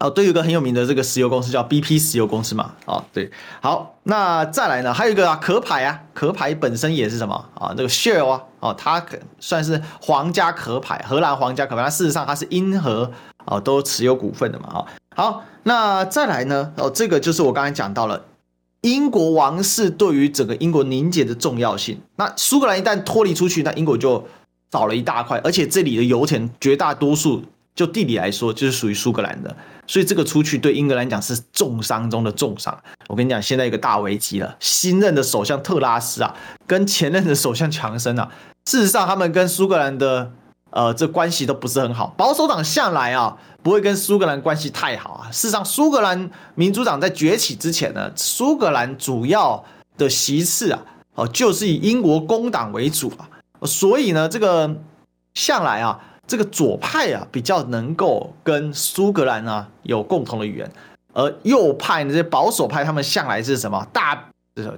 [0.00, 7.74] 哦，对，有一个很有名的这个石油公司叫 BP 石油公司嘛，哦，对，好，那再来呢，还有一个啊，壳牌啊，壳牌本身也是什么啊？
[7.76, 13.10] 这个 Shell 啊，哦，它可算是皇家壳牌，荷兰皇家壳牌，它事实上它是英荷
[13.44, 18.24] 啊都持有股份的嘛，啊，好，那再来呢，哦，这个就是我刚才讲到了
[18.82, 22.00] 英国王室对于整个英国凝结的重要性。
[22.14, 24.24] 那苏格兰一旦脱离出去，那英国就
[24.72, 27.42] 少了一大块，而且这里的油田绝大多数，
[27.74, 32.76] 就地理来说，就是属于苏格兰的，所以这个出去对英格兰讲是重伤中的重伤。
[33.06, 36.34] 我跟你讲，现在一个大危机了，新任的首相特拉斯啊，
[36.66, 38.30] 跟前任的首相强生啊，
[38.66, 40.30] 事实上他们跟苏格兰的
[40.70, 42.12] 呃这关系都不是很好。
[42.18, 45.30] 保守党向来啊不会跟苏格兰关系太好啊。
[45.30, 49.64] 事实上，苏格兰民主党在崛起之前呢，苏格兰主要
[49.96, 50.82] 的席次啊，
[51.14, 53.26] 哦就是以英国工党为主啊。
[53.62, 54.76] 所以呢，这个
[55.34, 60.70] 向来啊，这个左派啊比较能够跟苏格兰啊有共同的语言，
[61.12, 64.24] 而右派呢这些保守派，他们向来是什么大，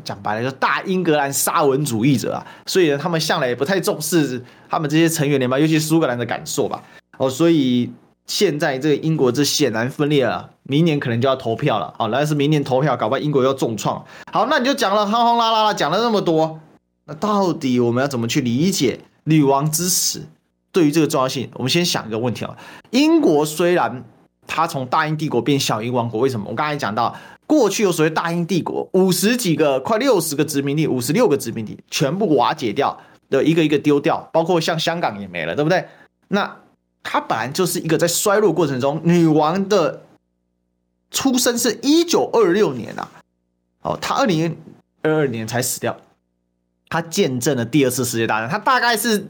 [0.05, 6.83] 讲白了就是大英格兰沙文主义者啊，所以呢，他们向来也不太重视他们这些成员联邦，尤其苏格兰的感受吧。
[7.19, 7.91] 哦，所以
[8.27, 11.93] 现在这个英国这显然分裂了，明年可能就要投票了。
[11.99, 14.05] 好，但是明年投票，搞不好英国要重创。
[14.33, 16.61] 好，那你就讲了轰轰啦啦啦，讲了那么多。
[17.11, 20.29] 那到底我们要怎么去理解女王之死
[20.71, 22.57] 对于这个重要性，我们先想一个问题啊。
[22.91, 24.05] 英国虽然
[24.47, 26.47] 它从大英帝国变小英王国，为什么？
[26.49, 27.17] 我刚才讲到，
[27.49, 32.97] 过去有所谓大英帝国五十几个、快六十个殖民地，五十六个殖民地全部瓦解掉
[33.29, 35.85] 的一个一个丢掉，包括像香港也没了，对不对？
[36.29, 36.59] 那
[37.03, 40.03] 它本来就是一个在衰落过程中，女王的
[41.11, 43.11] 出生是一九二六年啊，
[43.83, 44.57] 哦，她二零
[45.03, 45.97] 二二年才死掉，
[46.91, 49.27] 他见证了第二次世界大战，他大概是。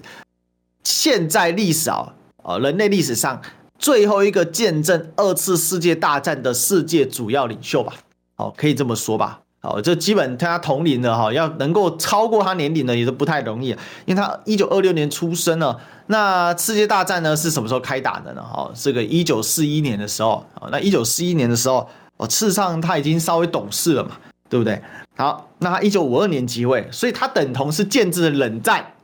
[0.82, 3.40] 现在历史啊，呃，人类历史上
[3.78, 7.92] 最后一个见证二次世界大战的世界主要领袖吧，
[8.34, 13.68] 好，可以这么说吧，好，这基本他同龄的哈，要能够超过他年龄的也是不太容易，
[14.06, 18.42] 因为他一九二六年出生了，那世界大战呢是什么时候开打的呢？
[18.42, 24.12] 哈，这个一九四一年的时候，那一九四一年的时候，哦，事实上他已经稍微懂事了嘛，
[24.50, 24.82] 对不对？
[25.16, 28.94] 好，那他一九五二年即位，所以他等同是见证了冷战。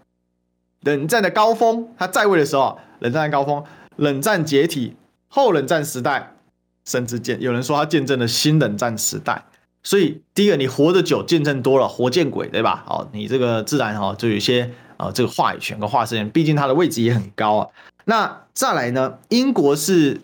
[0.80, 3.64] 冷战的高峰，他在位的时候，冷战的高峰，
[3.96, 4.96] 冷战解体，
[5.28, 6.34] 后冷战时代，
[6.84, 9.44] 甚至见有人说他见证了新冷战时代。
[9.82, 12.84] 所以，第一个，你活得久，见证多了，活见鬼，对吧？
[12.88, 17.68] 哦，你这个自然哈，就有一些呃，这个话语权跟话事权，毕竟他的位置也很高啊。
[18.04, 20.22] 那再来呢，英国是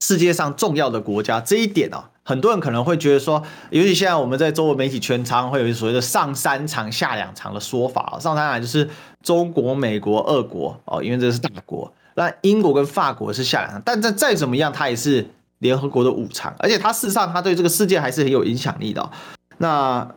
[0.00, 2.10] 世界上重要的国家，这一点啊。
[2.30, 8.16] 很多人可能会觉得说，尤其现在我们在中国媒体圈常常会有所谓的“上三场下两场”的说法。
[8.20, 8.88] 上三场就是
[9.20, 11.92] 中国、美国、俄国哦，因为这是大国。
[12.14, 19.10] 那英国跟法国是下两场，但再再怎么样，它也是联合国的五常，而且它事实上它对这个世界还是很有影响力的。
[19.58, 20.08] 那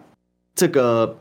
[0.54, 1.18] 这个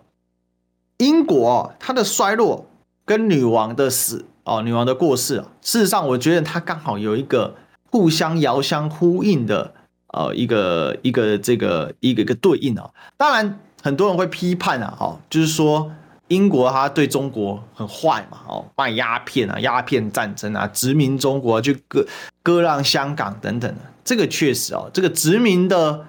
[0.98, 2.66] 英国它的衰落
[3.06, 7.54] 跟女王的死哦，女王的过世，事实上我觉得它刚好有一个
[7.90, 9.72] 互相遥相呼应的。
[10.12, 15.90] 呃，一个一个这个一个一个对应啊，当然很多人会批判啊，哈，就是说
[16.28, 22.06] 英国它对中国很坏嘛，哦，卖鸦片啊，鸦片战争啊，殖民中国就割
[22.42, 26.06] 割让香港等等的，这个确实啊，这个殖民的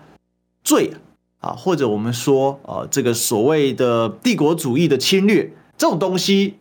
[0.65, 0.93] 罪
[1.39, 6.55] 啊，或者我们说呃，这个所谓的帝国主义的侵略这种东西，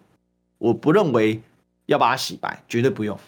[0.59, 1.43] 我不认为
[1.87, 3.19] 要把它洗白，绝对不用。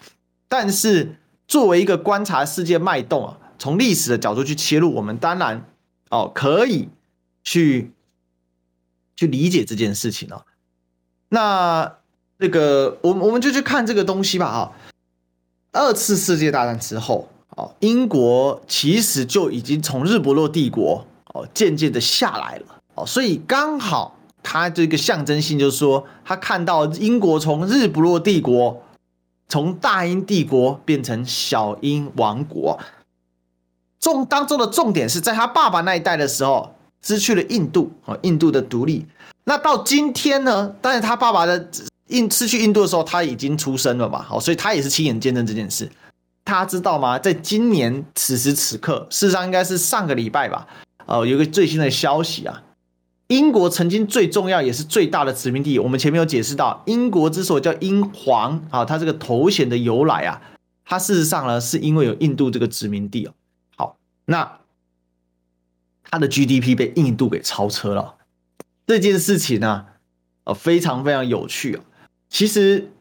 [0.47, 3.37] 但是作为一个观察世界脉动啊。
[3.57, 5.65] 从历史的角度去切入，我们当然
[6.09, 6.89] 哦可以
[7.43, 7.91] 去
[9.15, 10.43] 去理解这件事情哦。
[11.29, 11.97] 那
[12.37, 14.71] 这个，我们我们就去看这个东西吧啊。
[15.71, 28.81] 二次世界大战之后，哦，英国其实就已经从日不落帝国哦渐渐的下来了哦，所以刚好它这个象征性就是说，他看到英国从日不落帝国，
[29.49, 32.79] 从大英帝国变成小英王国。
[34.05, 39.03] 重当中的重点是在他爸爸那一代的时候失去了印度啊，印度的独立。
[39.45, 40.71] 那到今天呢？
[40.79, 41.67] 但是他爸爸的
[42.09, 45.89] 印失去印度的时候，他已经出生了嘛，好，所以他也是亲眼见证这件事。
[46.43, 47.17] 他知道吗？
[47.17, 50.67] 在今年此时此刻，事实上应该是上个礼拜吧，
[51.07, 52.61] 呃，有个最新的消息啊，
[53.29, 60.39] 英国曾经最重要也是最大的殖民地，我们前面有解释到，英国之所以叫英皇啊，它这个头衔的由来啊，
[60.85, 63.33] 它事实上呢是因为有印度这个殖民地哦。
[64.25, 64.59] 那
[66.03, 68.15] 它的 GDP 被印度给超车了，
[68.87, 69.85] 这件事情呢，
[70.45, 71.83] 呃，非常非常有趣啊。
[72.29, 72.91] 其实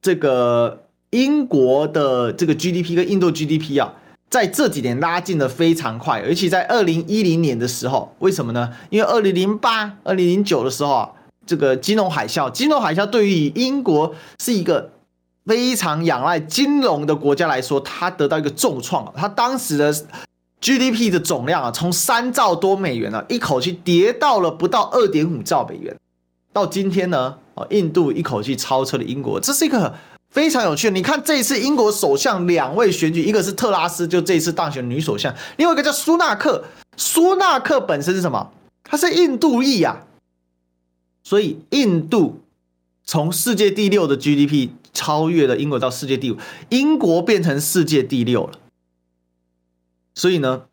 [0.00, 3.94] 这个英国的这个 GDP 跟印度 GDP 啊，
[4.30, 8.74] 在这几年拉近的非常快，而且在二零一零年的时候，为什么呢？
[8.90, 11.12] 因为二零零八、二零零九的时候啊，
[11.46, 14.90] 这个金融海啸，金融海啸对于英国是一个
[15.44, 19.94] 非常仰赖金融的国家来说，它得到一个重创，它当时的。
[20.60, 25.96] GDP 的总量啊，从三兆多美元啊，一口气跌到了不到二点五兆美元。
[26.52, 29.94] 到今天呢，啊，印度一口气超车了英国，这是一个
[30.30, 30.94] 非常有趣的。
[30.94, 36.64] 你看这一次英国首相两位选举，一个是特拉斯，就这一次当选女首相；另外一个叫苏纳克。
[36.96, 38.50] 苏纳克本身是什么？
[38.82, 40.04] 他是印度裔呀。
[41.22, 42.40] 所以印度
[43.04, 46.38] 从世界第六的 GDP 超越了英国到世界第五，
[46.70, 48.58] 英国变成世界第六了。
[50.18, 50.64] 所以呢，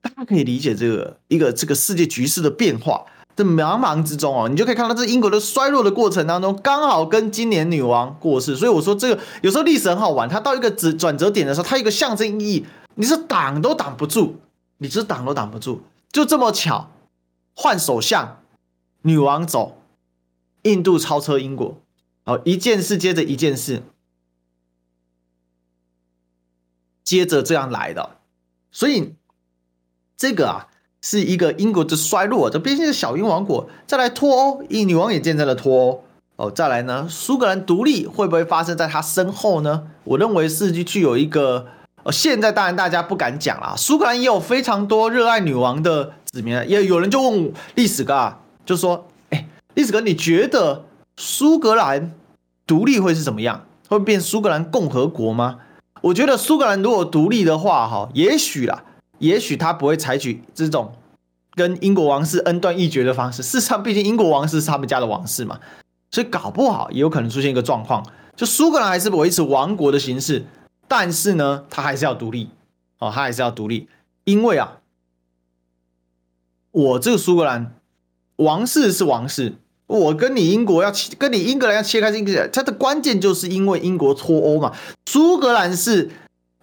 [0.00, 3.04] 大家可以理解这个一个这个世界局势的变化，
[3.36, 8.56] 这茫茫之中哦，你就可以看到这英国的衰落的过程当中，刚好跟今年女王过世。
[8.56, 14.36] 所以我说这个有时候历史很好玩，它到一个转转折点的时候，它一个象征意义，你是挡都挡不住，
[14.78, 16.90] 你是挡都挡不住，就这么巧，
[17.54, 18.40] 换首相，
[19.02, 19.82] 女王走，
[20.62, 21.78] 印度超车英国，
[22.24, 23.82] 好，一件事接着一件事。
[27.04, 28.13] 接着这样来的，
[28.74, 29.14] 所以
[30.16, 30.66] 这个啊
[31.00, 33.70] 是一个英国的衰落，这毕竟是小英王国。
[33.86, 36.04] 再来脱欧，英女王也见证了脱欧
[36.36, 39.84] 哦，再来呢，苏格兰独立会不会发生在他身后呢？
[40.02, 41.68] 我认为是具有一个，
[42.02, 43.74] 呃，现在当然大家不敢讲啦。
[43.76, 50.84] 苏格兰也有非常多热爱女王的子民，也有人就问历史哥啊，就说，哎，历史哥，你觉得
[51.16, 52.12] 苏格兰
[52.66, 53.64] 独立会是怎么样？
[53.86, 55.60] 会变苏格兰共和国吗？
[56.04, 58.84] 我觉得苏格兰如果独立的话，哈，也许啦，
[59.20, 60.92] 也许他不会采取这种
[61.54, 63.42] 跟英国王室恩断义绝的方式。
[63.42, 65.58] 事实上，毕竟英国王室是他们家的王室嘛。
[66.10, 68.04] 所以搞不好也有可能出现一个状况，
[68.36, 70.44] 就苏格兰还是维持王国的形式，
[70.86, 72.50] 但是呢，他还是要独立
[72.98, 73.88] 哦，他还是要独立，
[74.24, 74.80] 因为啊，
[76.70, 77.74] 我这个苏格兰
[78.36, 79.54] 王室是王室，
[79.86, 84.72] 我跟你英国要切，跟你英格兰要切开这个，它的关键就是因为英国脱欧嘛，
[85.06, 86.10] 苏格兰是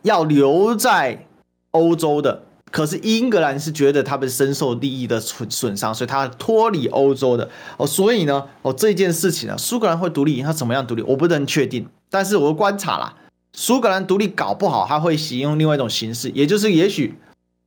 [0.01, 1.27] 要留在
[1.71, 2.43] 欧洲的。
[2.71, 11.85] 可是英格兰是觉得他们深受利益的损损伤，所以他脱离欧洲的哦，所以呢，哦这件事情呢，苏格兰会独立，他怎么样独立，我不能确定。
[12.09, 13.13] 但是我观察啦，
[13.51, 17.13] 苏格兰独立搞不好他会使用另外一种形式，也就是也许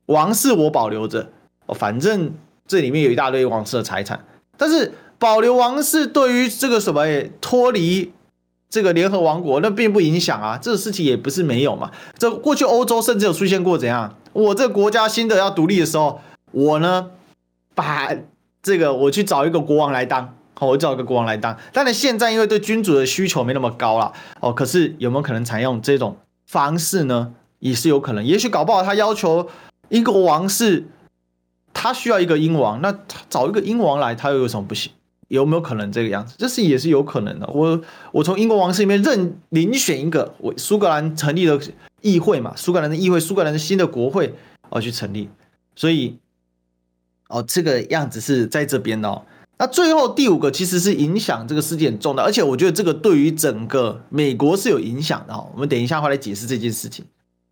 [0.07, 1.29] 王室我保留着
[1.67, 2.33] 哦，反正
[2.67, 4.25] 这里面有一大堆王室的财产，
[4.57, 7.05] 但是保留王室对于这个什么
[7.41, 8.11] 脱离。
[8.67, 11.91] 这个联合王国那并不影响啊，这个事情也不是没有嘛。
[12.17, 14.17] 这过去欧洲甚至有出现过怎样？
[14.33, 16.19] 我这个国家新的要独立的时候，
[16.51, 17.11] 我呢
[17.73, 18.09] 把
[18.61, 21.57] 这个我去找一个国王来当，好，我找一个国王来当。
[21.71, 24.11] 当然现在因为对君主的需求没那么高了，
[24.41, 27.33] 哦，可是有没有可能采用这种方式呢？
[27.59, 28.25] 也是有可能。
[28.25, 29.47] 也许搞不好他要求
[29.87, 30.87] 英国王室，
[31.71, 32.93] 他需要一个英王，那
[33.29, 34.91] 找一个英王来，他又有什么不行？
[35.27, 36.35] 有没有可能这个样子？
[36.37, 37.47] 这是也是有可能的。
[37.47, 41.59] 我我从英国王室里面任遴选一个，我苏格兰成立的
[42.01, 44.33] 议会嘛，苏格兰的议会，苏格兰的新的国会，
[44.69, 45.29] 我去成立。
[45.75, 46.17] 所以，
[47.29, 49.23] 哦，这个样子是在这边哦。
[49.57, 55.49] 那最后第五个其实是影响这个事件很重的，而且我觉得这个对于整个美国是有影响的哦。
[55.53, 57.05] 我们等一下会来解释这件事情。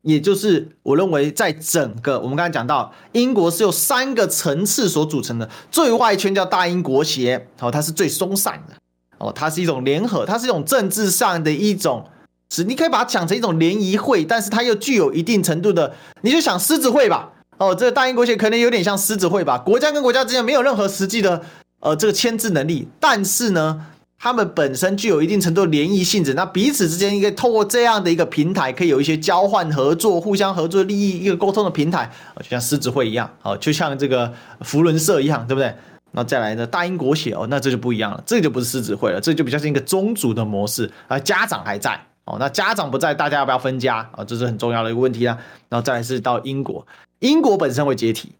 [0.03, 8.75] 也就是我认为，在整个我们刚才讲到，英国是由三个层次所组成的，最外圈叫大英国协，哦，它是最松散的，
[9.17, 12.05] 哦，它是一种联合，它是一种政治上的一种，
[12.53, 21.41] 是你可以把它讲成一种联谊会，但是它又具有一定程度的，你就想狮子会吧，哦，这个大英国协可能有点像狮子会吧，国家跟国家之间没有任何实际的
[21.79, 23.85] 呃这个牵制能力，但是呢。
[24.23, 35.75] 他们本身具有一定程度的联谊性质，那彼此之间应该透过这样的一个平台，可以有一些交换合作、互相合作利益一个沟通的平台，就像狮子会一样，哦，就像这个 福伦社一样，对不对？
[36.11, 44.23] 那再来呢，大英国血哦，那这就不一样了，这就不是狮子会了，这就比较像一个宗族的模式啊，家长还在哦，那家长不在，大家要不要分家啊？
[44.23, 45.37] 这是很重要的一个问题啊。
[45.67, 46.87] 然后再来是到英国，
[47.19, 48.31] 英国本身会解体。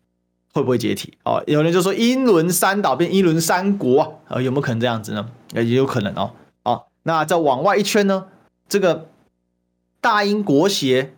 [0.54, 1.18] 会不会解体？
[1.26, 5.28] 哦，有人就说英伦三岛变英伦三国啊，有没有可能这样子呢？
[5.56, 6.32] 也有可能哦。
[6.64, 8.26] 哦，那再往外一圈呢？
[8.70, 9.10] 这个
[10.00, 11.14] 大英国协，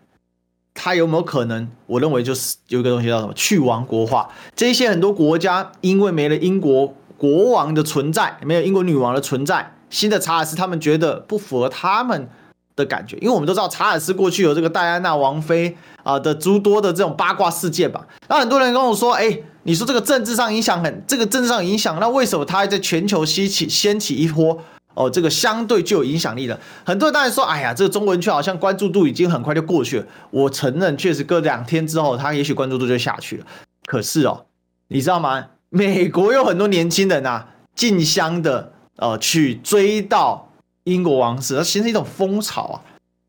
[0.73, 1.69] 它有没有可能？
[1.85, 4.29] 我认为就是有一个东西叫什么去王国化。
[4.55, 12.29] 这些很多国家因为没了英国国王的存在，没有英国女王的存在，新的查尔斯他们觉得不符合他们
[12.75, 18.05] 的感觉，因为我们都知道查尔斯过去有这个戴安娜王妃啊的诸多的这种八卦事件吧。
[18.27, 24.61] 那很多人跟我说，哎，你说这个政治上影响很，这个政治上影响，那为什么他还在全球掀起掀起一波
[24.93, 25.09] 哦？
[25.09, 30.05] 这个相对具有影响力的，很多人当然说，哎呀，这个中文圈好像关注度已经很快就过去了。
[30.31, 33.45] 我承认，确实隔两天之后，他也许关注度就下去了。
[33.85, 34.45] 可是哦，
[34.89, 35.45] 你知道吗？
[35.69, 40.44] 美国有很多年轻人啊，竞相的呃去追到。
[40.85, 42.75] 英国王室它形成一种风潮啊，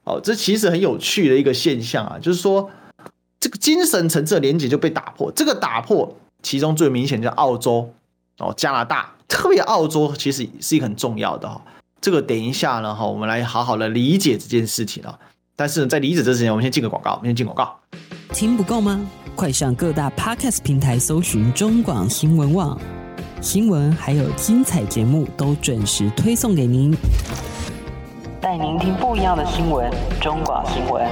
[0.05, 2.71] 哦，这其实很有趣的一个现象啊，就是说
[3.41, 5.31] 这个精神层次的连接就被打破。
[5.33, 7.93] 这个打破，其中最明显就是澳洲
[8.39, 11.61] 哦，加拿大，特别澳洲其实是一个很重要的哈。
[12.01, 15.19] 这个等一下呢哈，我们来好好的理解这件事情啊。
[15.57, 17.79] 但是在理解这之前，我们先进个广告，我们先进广告。
[18.35, 19.01] 听不够吗？
[19.35, 22.79] 快上各大 Podcast 平台搜寻中广新闻网。
[23.47, 26.93] 新闻还有精彩节目都准时推送给您，
[28.41, 29.89] 带您听不一样的新闻。
[30.21, 31.07] 中广新闻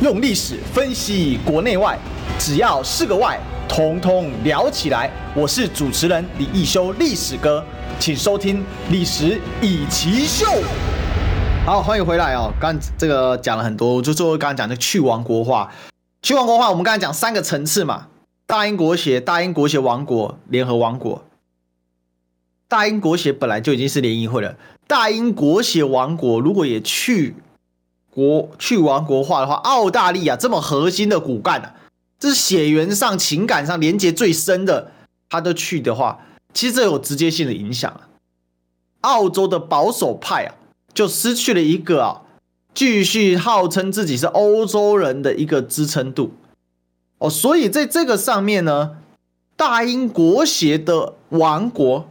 [0.00, 1.98] 用历史分析国内外，
[2.38, 5.10] 只要是个“外”，统统聊起来。
[5.34, 7.62] 我是主持人李一修，历史哥，
[7.98, 8.60] 请收听
[8.90, 10.46] 《历史易起 SHOW》。
[11.66, 12.50] 好，欢迎回来哦。
[12.58, 15.70] 刚这个讲了很多，就最后刚刚讲的去王国化。
[16.22, 18.06] 去王国化，我们刚才讲三个层次嘛，
[18.46, 21.24] 大英国协、大英国协王国、联合王国。
[22.68, 27.36] 大英国协本来就已经是联谊会了，大英国协王国如果也去
[28.10, 31.74] 国去王国化的话，澳大利亚这么核心的骨干啊，
[32.18, 34.92] 这是血缘上、情感上连接最深的，
[35.28, 36.20] 他都去的话，
[36.52, 38.08] 其实这有直接性的影响啊。
[39.02, 40.54] 澳洲的保守派啊，
[40.92, 42.22] 就失去了一个啊，
[42.74, 46.32] 继续号称自己是欧洲人的一个支撑度
[47.24, 47.30] 哦。
[47.30, 48.96] 所以在这个上面呢，
[49.56, 52.08] 大英国协的王国，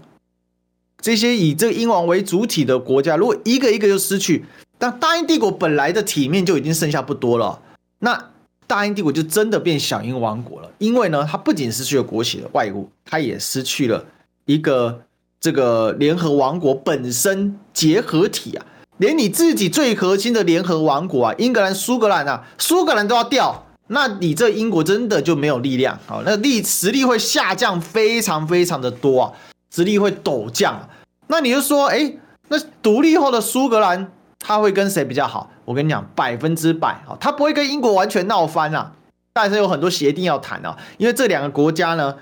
[1.01, 4.45] 这些以这个英王为主体的国家，如果一个一个就失去，
[4.78, 7.61] 但大英帝国本来的体面就已经剩下不多了，
[7.99, 8.32] 那
[8.68, 10.72] 大英帝国就真的变小英王国了。
[10.78, 14.05] 因为呢，它不仅失去了国协的外务，它也失去了
[14.45, 15.01] 一个。
[15.43, 29.34] 这个联合王国本身结合体啊，连你自己最核心的联合王国啊，英格兰、苏格兰啊，苏格兰都要掉，那你这英国真的就没有力量啊，那力实力会下降非常非常的多啊，
[29.73, 30.89] 实力会陡降。
[31.27, 32.13] 那你就说，哎，
[32.49, 35.49] 那独立后的苏格兰他会跟谁比较好？
[35.65, 38.91] 我跟你讲，百分之百啊，他不会跟英国完全闹翻啊，
[39.34, 42.15] 但是有很多协定要谈啊，因为这两个国家呢，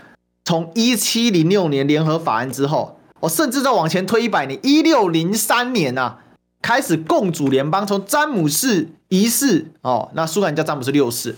[0.46, 2.98] 从一七零六年联合法案之后。
[3.22, 6.18] 我甚至再往前推一百年，一六零三年啊，
[6.60, 11.36] 开始共主联邦，从詹姆士一世哦，那苏格兰叫詹姆士六世，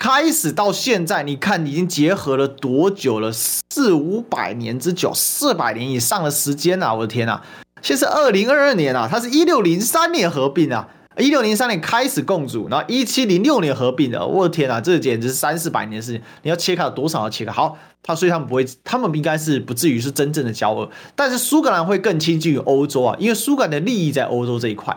[0.00, 3.30] 开始到现在，你看已经结合了多久了？
[3.30, 6.94] 四五百年之久，四百年以上的时间啊！
[6.94, 7.44] 我的天啊，
[7.82, 10.88] 现在是二零二二年啊，它是一六零三年合并啊。
[11.18, 14.26] 一六零三年开始共主，然后一七零六年合并的。
[14.26, 16.22] 我的天啊，这简直是三四百年的事情。
[16.44, 17.52] 你要切开多少要切开？
[17.52, 20.90] 好，他所以他们不会，他们应该是不至于是真正的交恶。
[21.14, 24.96] 但是苏格兰会更亲近于欧洲啊，因为苏格兰的利益在欧洲这一块。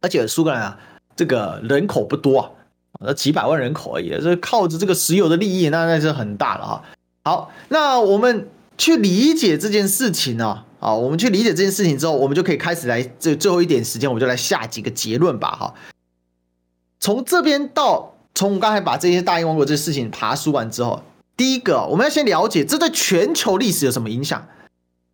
[0.00, 0.78] 而且苏格兰啊，
[1.16, 2.50] 这个人口不多啊，
[3.00, 6.82] 那几百万人口而已，这靠着这个石油的利益，那那是很大了哈。
[7.24, 10.64] 好，那我们去理解这件事情呢、啊。
[10.80, 15.50] 好，我们去理解这件事情之后，我们就可以开始来这最后一点时间，我就来下几个结论吧。
[15.50, 15.74] 哈，
[16.98, 21.02] 从这边到从我刚才把这些大英王国这些事情爬梳完之后，
[21.36, 24.46] 第一个我们要先了解这对全球历史有什么影响。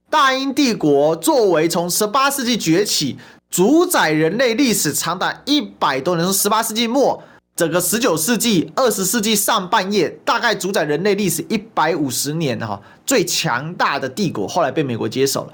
[0.09, 3.18] 大英帝国作为从十八世纪崛起，
[3.51, 7.22] 主宰人类历史长达一百多年，从十八世纪末。
[7.57, 15.52] 整个十九世纪、二十世纪上半叶，大概主宰人类历史一百五十年哈，最强大的帝国，后来被美国接手了。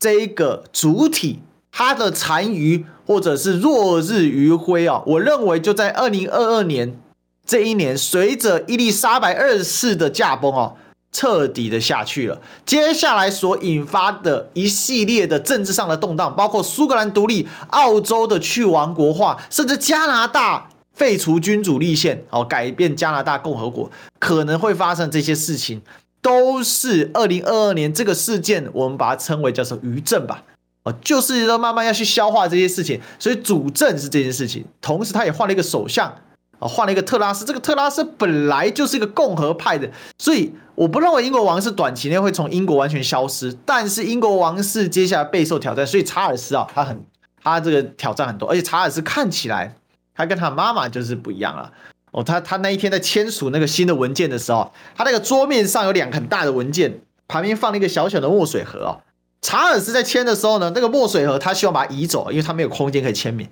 [0.00, 1.38] 这一个主体，
[1.70, 6.98] 它的残余或者是落日余晖啊，我认为就在二零二二年
[7.46, 10.74] 这一年，随着伊丽莎白二世的驾崩哦，
[11.12, 12.40] 彻底的下去了。
[12.66, 20.70] 接下来所引发的一系列的政治上的动荡，包括苏格兰独立、澳洲的去王国化，甚至加拿大。
[20.98, 23.88] 废除君主立宪，哦，改变加拿大共和国，
[24.18, 25.80] 可能会发生这些事情，
[26.20, 30.42] 都是二零二二年这个事件，我们把它称为叫做余震吧，
[30.82, 36.12] 哦，就是说慢慢要去消化这些事情，所以主政是这件事情，同时他也换了一个首相，
[36.58, 39.88] 啊，换了一个特拉斯，这个特拉斯本来就是一个共和派的，
[40.18, 47.00] 所以我不认为英国王室短期内会从英国完全消失，但是英国王室接下来备受挑战，所以查尔斯啊，他很，
[47.40, 49.76] 他这个挑战很多，而且查尔斯看起来。
[50.18, 51.72] 他跟他妈妈就是不一样了
[52.10, 59.00] 哦，他他那一天在签署那个新的文件的时候，他那个桌面上有两个很大的文件，旁边放了一个小小的墨水盒哦。
[59.40, 63.48] 查尔斯在签的时候呢，那个墨水盒他希望把它移走，因为他没有空间可以签名，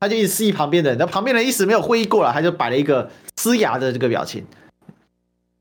[0.00, 4.44] 他就一直示意旁边的人，那旁边人一时没有会意过来，他就摆了一个呲牙的这个表情，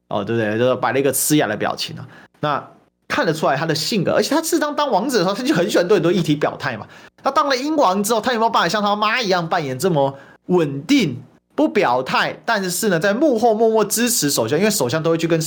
[0.07, 0.57] 哦，对不对？
[0.57, 2.07] 就是摆了一个呲牙的表情啊。
[2.39, 2.67] 那
[3.07, 6.87] 看得出来他的性格，而且他自当当王子的时候，他就很喜欢对很多议题表态嘛。
[7.21, 10.17] 他当了英王之后，他有没有办法像他妈一样扮演这么？
[10.47, 11.23] 稳定
[11.55, 15.41] 不表态，但是呢，在幕后默默支持首相，因为首相都会去跟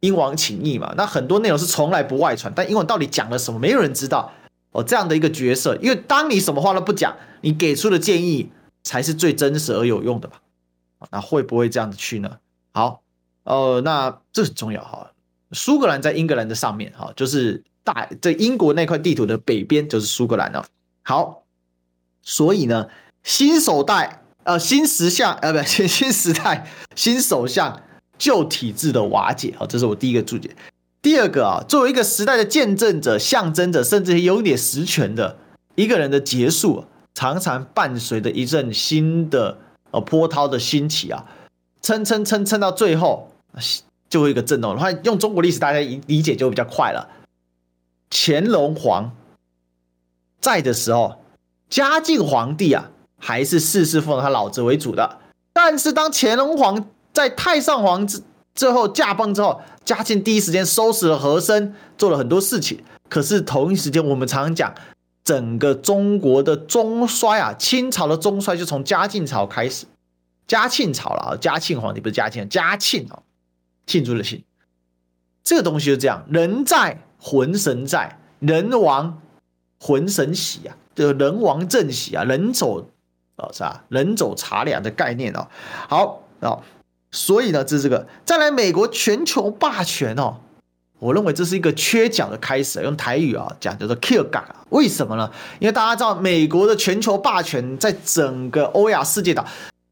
[0.00, 0.94] 英王请益嘛。
[0.96, 4.32] 那很多内容是从来不外传，但英王到底讲了什么，没有人知道
[4.72, 4.82] 哦。
[4.82, 8.50] 这样的一个角色，因为当你什么话都不讲，你给出的建议
[8.82, 10.40] 才是最真实而有用的吧？
[11.10, 12.38] 那会不会这样子去呢？
[12.72, 13.02] 好，
[13.44, 15.10] 呃，那这很重要哈。
[15.52, 20.64] 苏格兰在英格兰的上面哈，就是大在英国那块地图的北边就是苏格兰了。
[21.02, 21.42] 好，
[22.22, 22.88] 所以呢，
[23.22, 24.19] 新手带。
[24.44, 26.66] 呃，新时相，呃，不，新 新时代，
[26.96, 27.82] 新首相
[28.18, 30.56] 旧体制的瓦解，好，这是我第一个注解。
[31.02, 35.38] 第二个啊，作为一个时代的见证者、象征者，甚至有点实权的
[35.74, 36.84] 一个人的结束，
[37.14, 39.58] 常常伴随着一阵新的
[39.90, 41.26] 呃波涛的兴起啊，
[41.82, 43.32] 撑撑撑撑到最后，
[44.08, 44.74] 就会一个震动。
[44.74, 47.08] 的话用中国历史大家理解就比较快了。
[48.10, 49.14] 乾隆皇
[50.40, 51.22] 在的时候，
[51.68, 52.90] 嘉靖皇帝啊。
[53.20, 55.18] 还是事事奉他老子为主的，
[55.52, 58.22] 但是当乾隆皇在太上皇之
[58.54, 62.82] 最后驾崩之后，嘉靖第一时间收拾了和珅，做了很多事情。
[63.08, 64.74] 可是同一时间，我们常常讲，
[65.22, 69.86] 整个中国的中衰啊，清朝的中衰就从嘉靖朝开始，
[70.46, 73.22] 嘉庆朝了啊，嘉庆皇帝不是嘉庆，嘉庆啊，
[73.86, 74.42] 庆祝的庆。
[75.42, 79.20] 这个东西就这样，人在魂神在，人亡
[79.80, 82.86] 魂神喜啊，就人亡政喜啊，人走
[83.40, 83.82] 啊是吧？
[83.88, 85.48] 人走茶凉的概念哦。
[85.88, 86.58] 好啊，
[87.10, 88.06] 所以呢，这是这个。
[88.24, 90.36] 再来，美国全球霸权哦，
[90.98, 92.80] 我认为这是一个缺角的开始。
[92.82, 94.38] 用台语啊讲叫做 “kill g
[94.68, 95.30] 为什么呢？
[95.58, 99.44] 因为大家知道，美国的全球霸权在整个欧亚世界岛。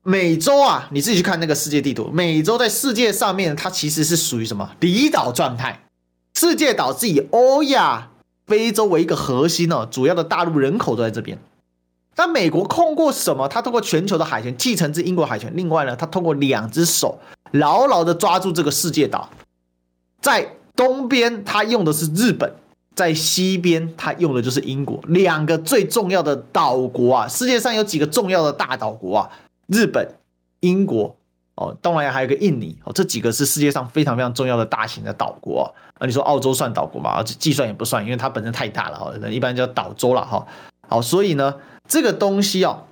[0.05, 2.09] 美洲啊，你自己去看那个世界地图。
[2.11, 5.83] 美洲在世界上面，它其实是属于什么离岛状态？
[6.39, 8.09] 世界岛是以欧亚、
[8.47, 11.37] 非洲为一个核心哦，主要的大陆人口都在这边。
[12.19, 13.47] 那美国控过什么？
[13.47, 15.53] 它通过全球的海权继承自英国海权。
[15.55, 17.17] 另外呢，它通过两只手
[17.53, 19.31] 牢牢的抓住这个世界岛。
[20.21, 22.51] 在东边，它用的是日本；
[22.97, 25.01] 在西边，它用的就是英国。
[25.05, 29.31] 两个最重要的岛国啊，世界上有几个重要的大岛国啊？
[29.69, 30.05] 日本、
[30.59, 31.15] 英国
[31.55, 36.05] 哦，东南亚还有一个印尼哦，这几个是世界上非常非常重要的大型的岛国啊。
[36.05, 37.23] 你说澳洲算岛国吗？
[37.23, 40.45] 计算也不算，因为它本身太大了哈，一般叫岛洲了哈。
[40.89, 41.55] 好，所以呢，
[41.89, 42.85] 这个东西哦，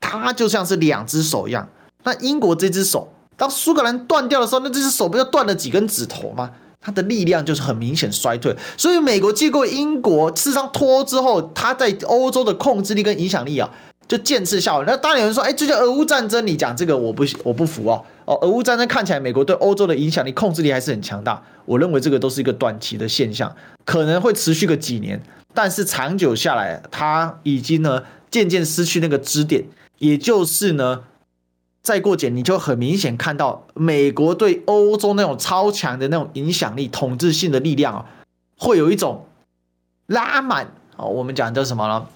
[0.00, 1.68] 它就像是两只手一样。
[2.04, 6.50] 那英国这只手，当苏格兰断掉的时候，那这只手不就断了几根指头吗？
[6.80, 8.54] 它的力量就是很明显衰退。
[8.76, 13.68] 所以美国经过英国事实上脱欧之后，它在欧洲的控制力跟影响力啊。
[14.06, 14.82] 就渐次下滑。
[14.86, 18.02] 那当然有人说，哎，最近俄乌战争，你讲这个我不我不服哦。
[18.24, 21.42] 哦，俄乌战争看起来美国对欧洲的影响力控制力还是很强大。
[21.66, 23.54] 我认为这个都是一个短期的现象，
[23.84, 25.20] 可能会持续个几年，
[25.52, 29.64] 但是长久下来，它已经呢渐渐失去那个支点，
[29.98, 31.04] 也就是呢，
[31.82, 38.06] 再过几年你就很明显看到美国对欧洲那种超强的那种影响力、统治性的力量啊，
[38.56, 39.26] 会有一种
[40.06, 42.06] 拉满啊，我们讲叫什么呢？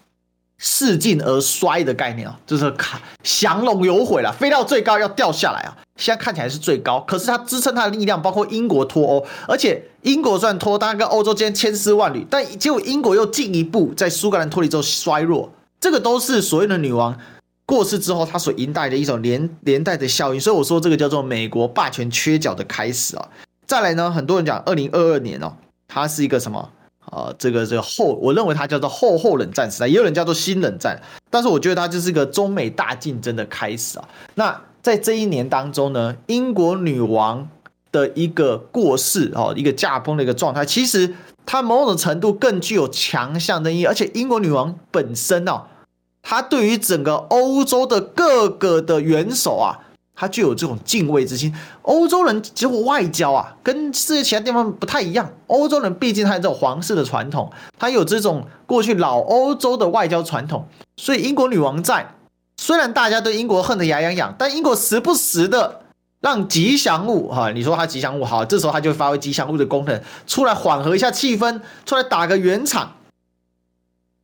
[0.65, 5.77] 势尽而衰的概念啊，就是卡降龙有悔了，飞到最高要掉下来啊。
[5.97, 15.51] 现在看起来是最高，可是它支撑它的力量，包括英国脱欧，而且英国虽然脱，当然跟欧洲间千丝万缕，但结果英国又进一步在苏格兰脱离之后衰弱，
[15.83, 17.19] 这个都是所谓的女王
[17.67, 20.41] 过世之后，她所引带的一种连连带的效应。
[20.41, 23.29] 所以我说这个叫做美国霸权缺角的开始啊。
[23.67, 25.53] 再来呢，很多人讲二零二二年哦，
[25.89, 26.71] 它是一个什么？
[27.07, 34.09] 啊、呃，这个这个后，我认为它叫做后后冷战时代，也有人叫做新冷战，但是我觉得它就是一个中美大竞争的开始啊。
[34.37, 37.49] 那在这一年当中呢，英国女王
[37.91, 41.13] 的一个过世哦，一个驾崩的一个状态，其实
[41.45, 45.65] 它某种程度更具有强项的意义，而且英国女王本身哦，
[46.23, 49.79] 他对于整个欧洲的各个的元首啊。
[50.15, 51.53] 他具有这种敬畏之心。
[51.81, 55.29] 欧洲人结果外交啊，跟世界其他地方不太一样。
[55.49, 60.69] 欧洲人毕竟他有这种皇室的传统，他有这种过去老欧洲的外交传统。
[60.99, 62.15] 所以英国女王在，
[62.59, 65.81] 虽然大家对英国恨得牙痒痒，但英国时不时的
[66.21, 72.93] 让吉祥物哈，你说他吉祥物好，这时候他就发挥吉祥物的功能，出来缓和一下气氛，出来打个圆场。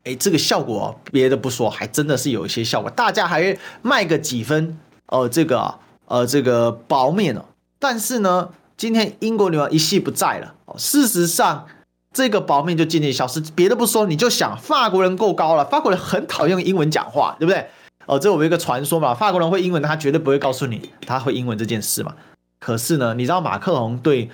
[0.09, 4.79] 哎，这个效果别的不说，还真的是有一些效果，大家还卖个几分。
[5.09, 5.75] 呃，这个，
[6.07, 7.45] 呃，这个薄面哦，
[7.79, 11.67] 但是呢，今天英国女王一系不在了哦，事实上，
[12.13, 13.41] 这个薄面就渐渐消失。
[13.55, 17.67] 别的不说，你就想法国人够高了，法国人很讨厌用英文讲话，对不对？
[18.07, 22.15] 哦、这我们一个传说嘛，法国人会英文，他绝对不会告诉你他会英文这件事嘛。
[22.59, 24.31] 可是呢，你知道马克龙对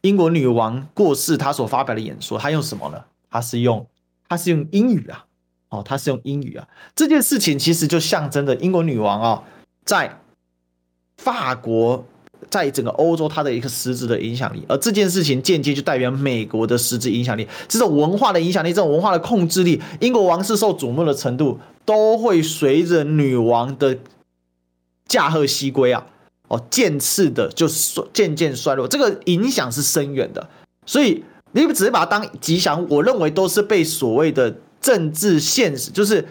[0.00, 2.98] 英国女王过世他所发表的演说，他用什么呢？
[3.30, 3.86] 他是用
[4.28, 5.24] 他是用英语啊，
[5.70, 6.68] 哦，他是用英语啊。
[6.94, 9.44] 这件事情其实就象征着英国女王啊、哦。
[9.84, 10.20] 在
[11.16, 12.04] 法国，
[12.50, 23.98] 在整个欧洲，它的一个实质的影响力，而这件事情间接就代表美国的实质影响力，这种文化的影响力，这种文化的控制力，英国王室受瞩目的程度，都会随着女王的
[25.06, 26.06] 驾鹤西归啊，
[26.48, 30.48] 哦，渐次的就衰渐渐衰落，这个影响是深远的。
[30.84, 36.24] 所以你只是把它当吉祥物，我认为都是被所谓的政治现实，就是。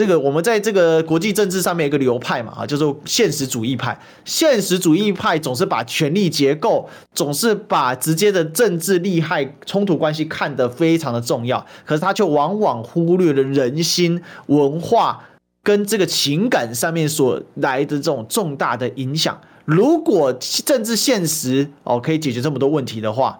[0.00, 3.98] 这个我们在这个国际政治上面一个流派嘛，啊，就是现实主义派。
[4.24, 15.24] 现实主义派总是把权力结构，总是把直接的政治利害冲突关系看得非常的重要，可是他却往往忽略了人心、文化
[15.64, 19.36] 跟这个情感上面所来的这种重大的影响。
[19.64, 20.32] 如果
[20.64, 23.36] 政治现实哦可以解决这么多问题的话，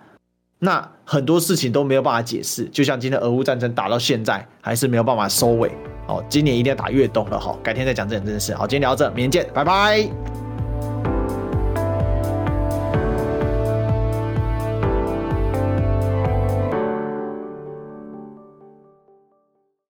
[0.59, 2.65] 那很多事情都没有办法解释。
[2.67, 5.71] 就像今天俄乌战争打到现在，还是没有办法收尾。
[6.07, 8.55] 哦，今年一定要打越冬了哈，改天再讲这件事。
[8.55, 10.38] 好，今天聊到这，明天见，拜拜。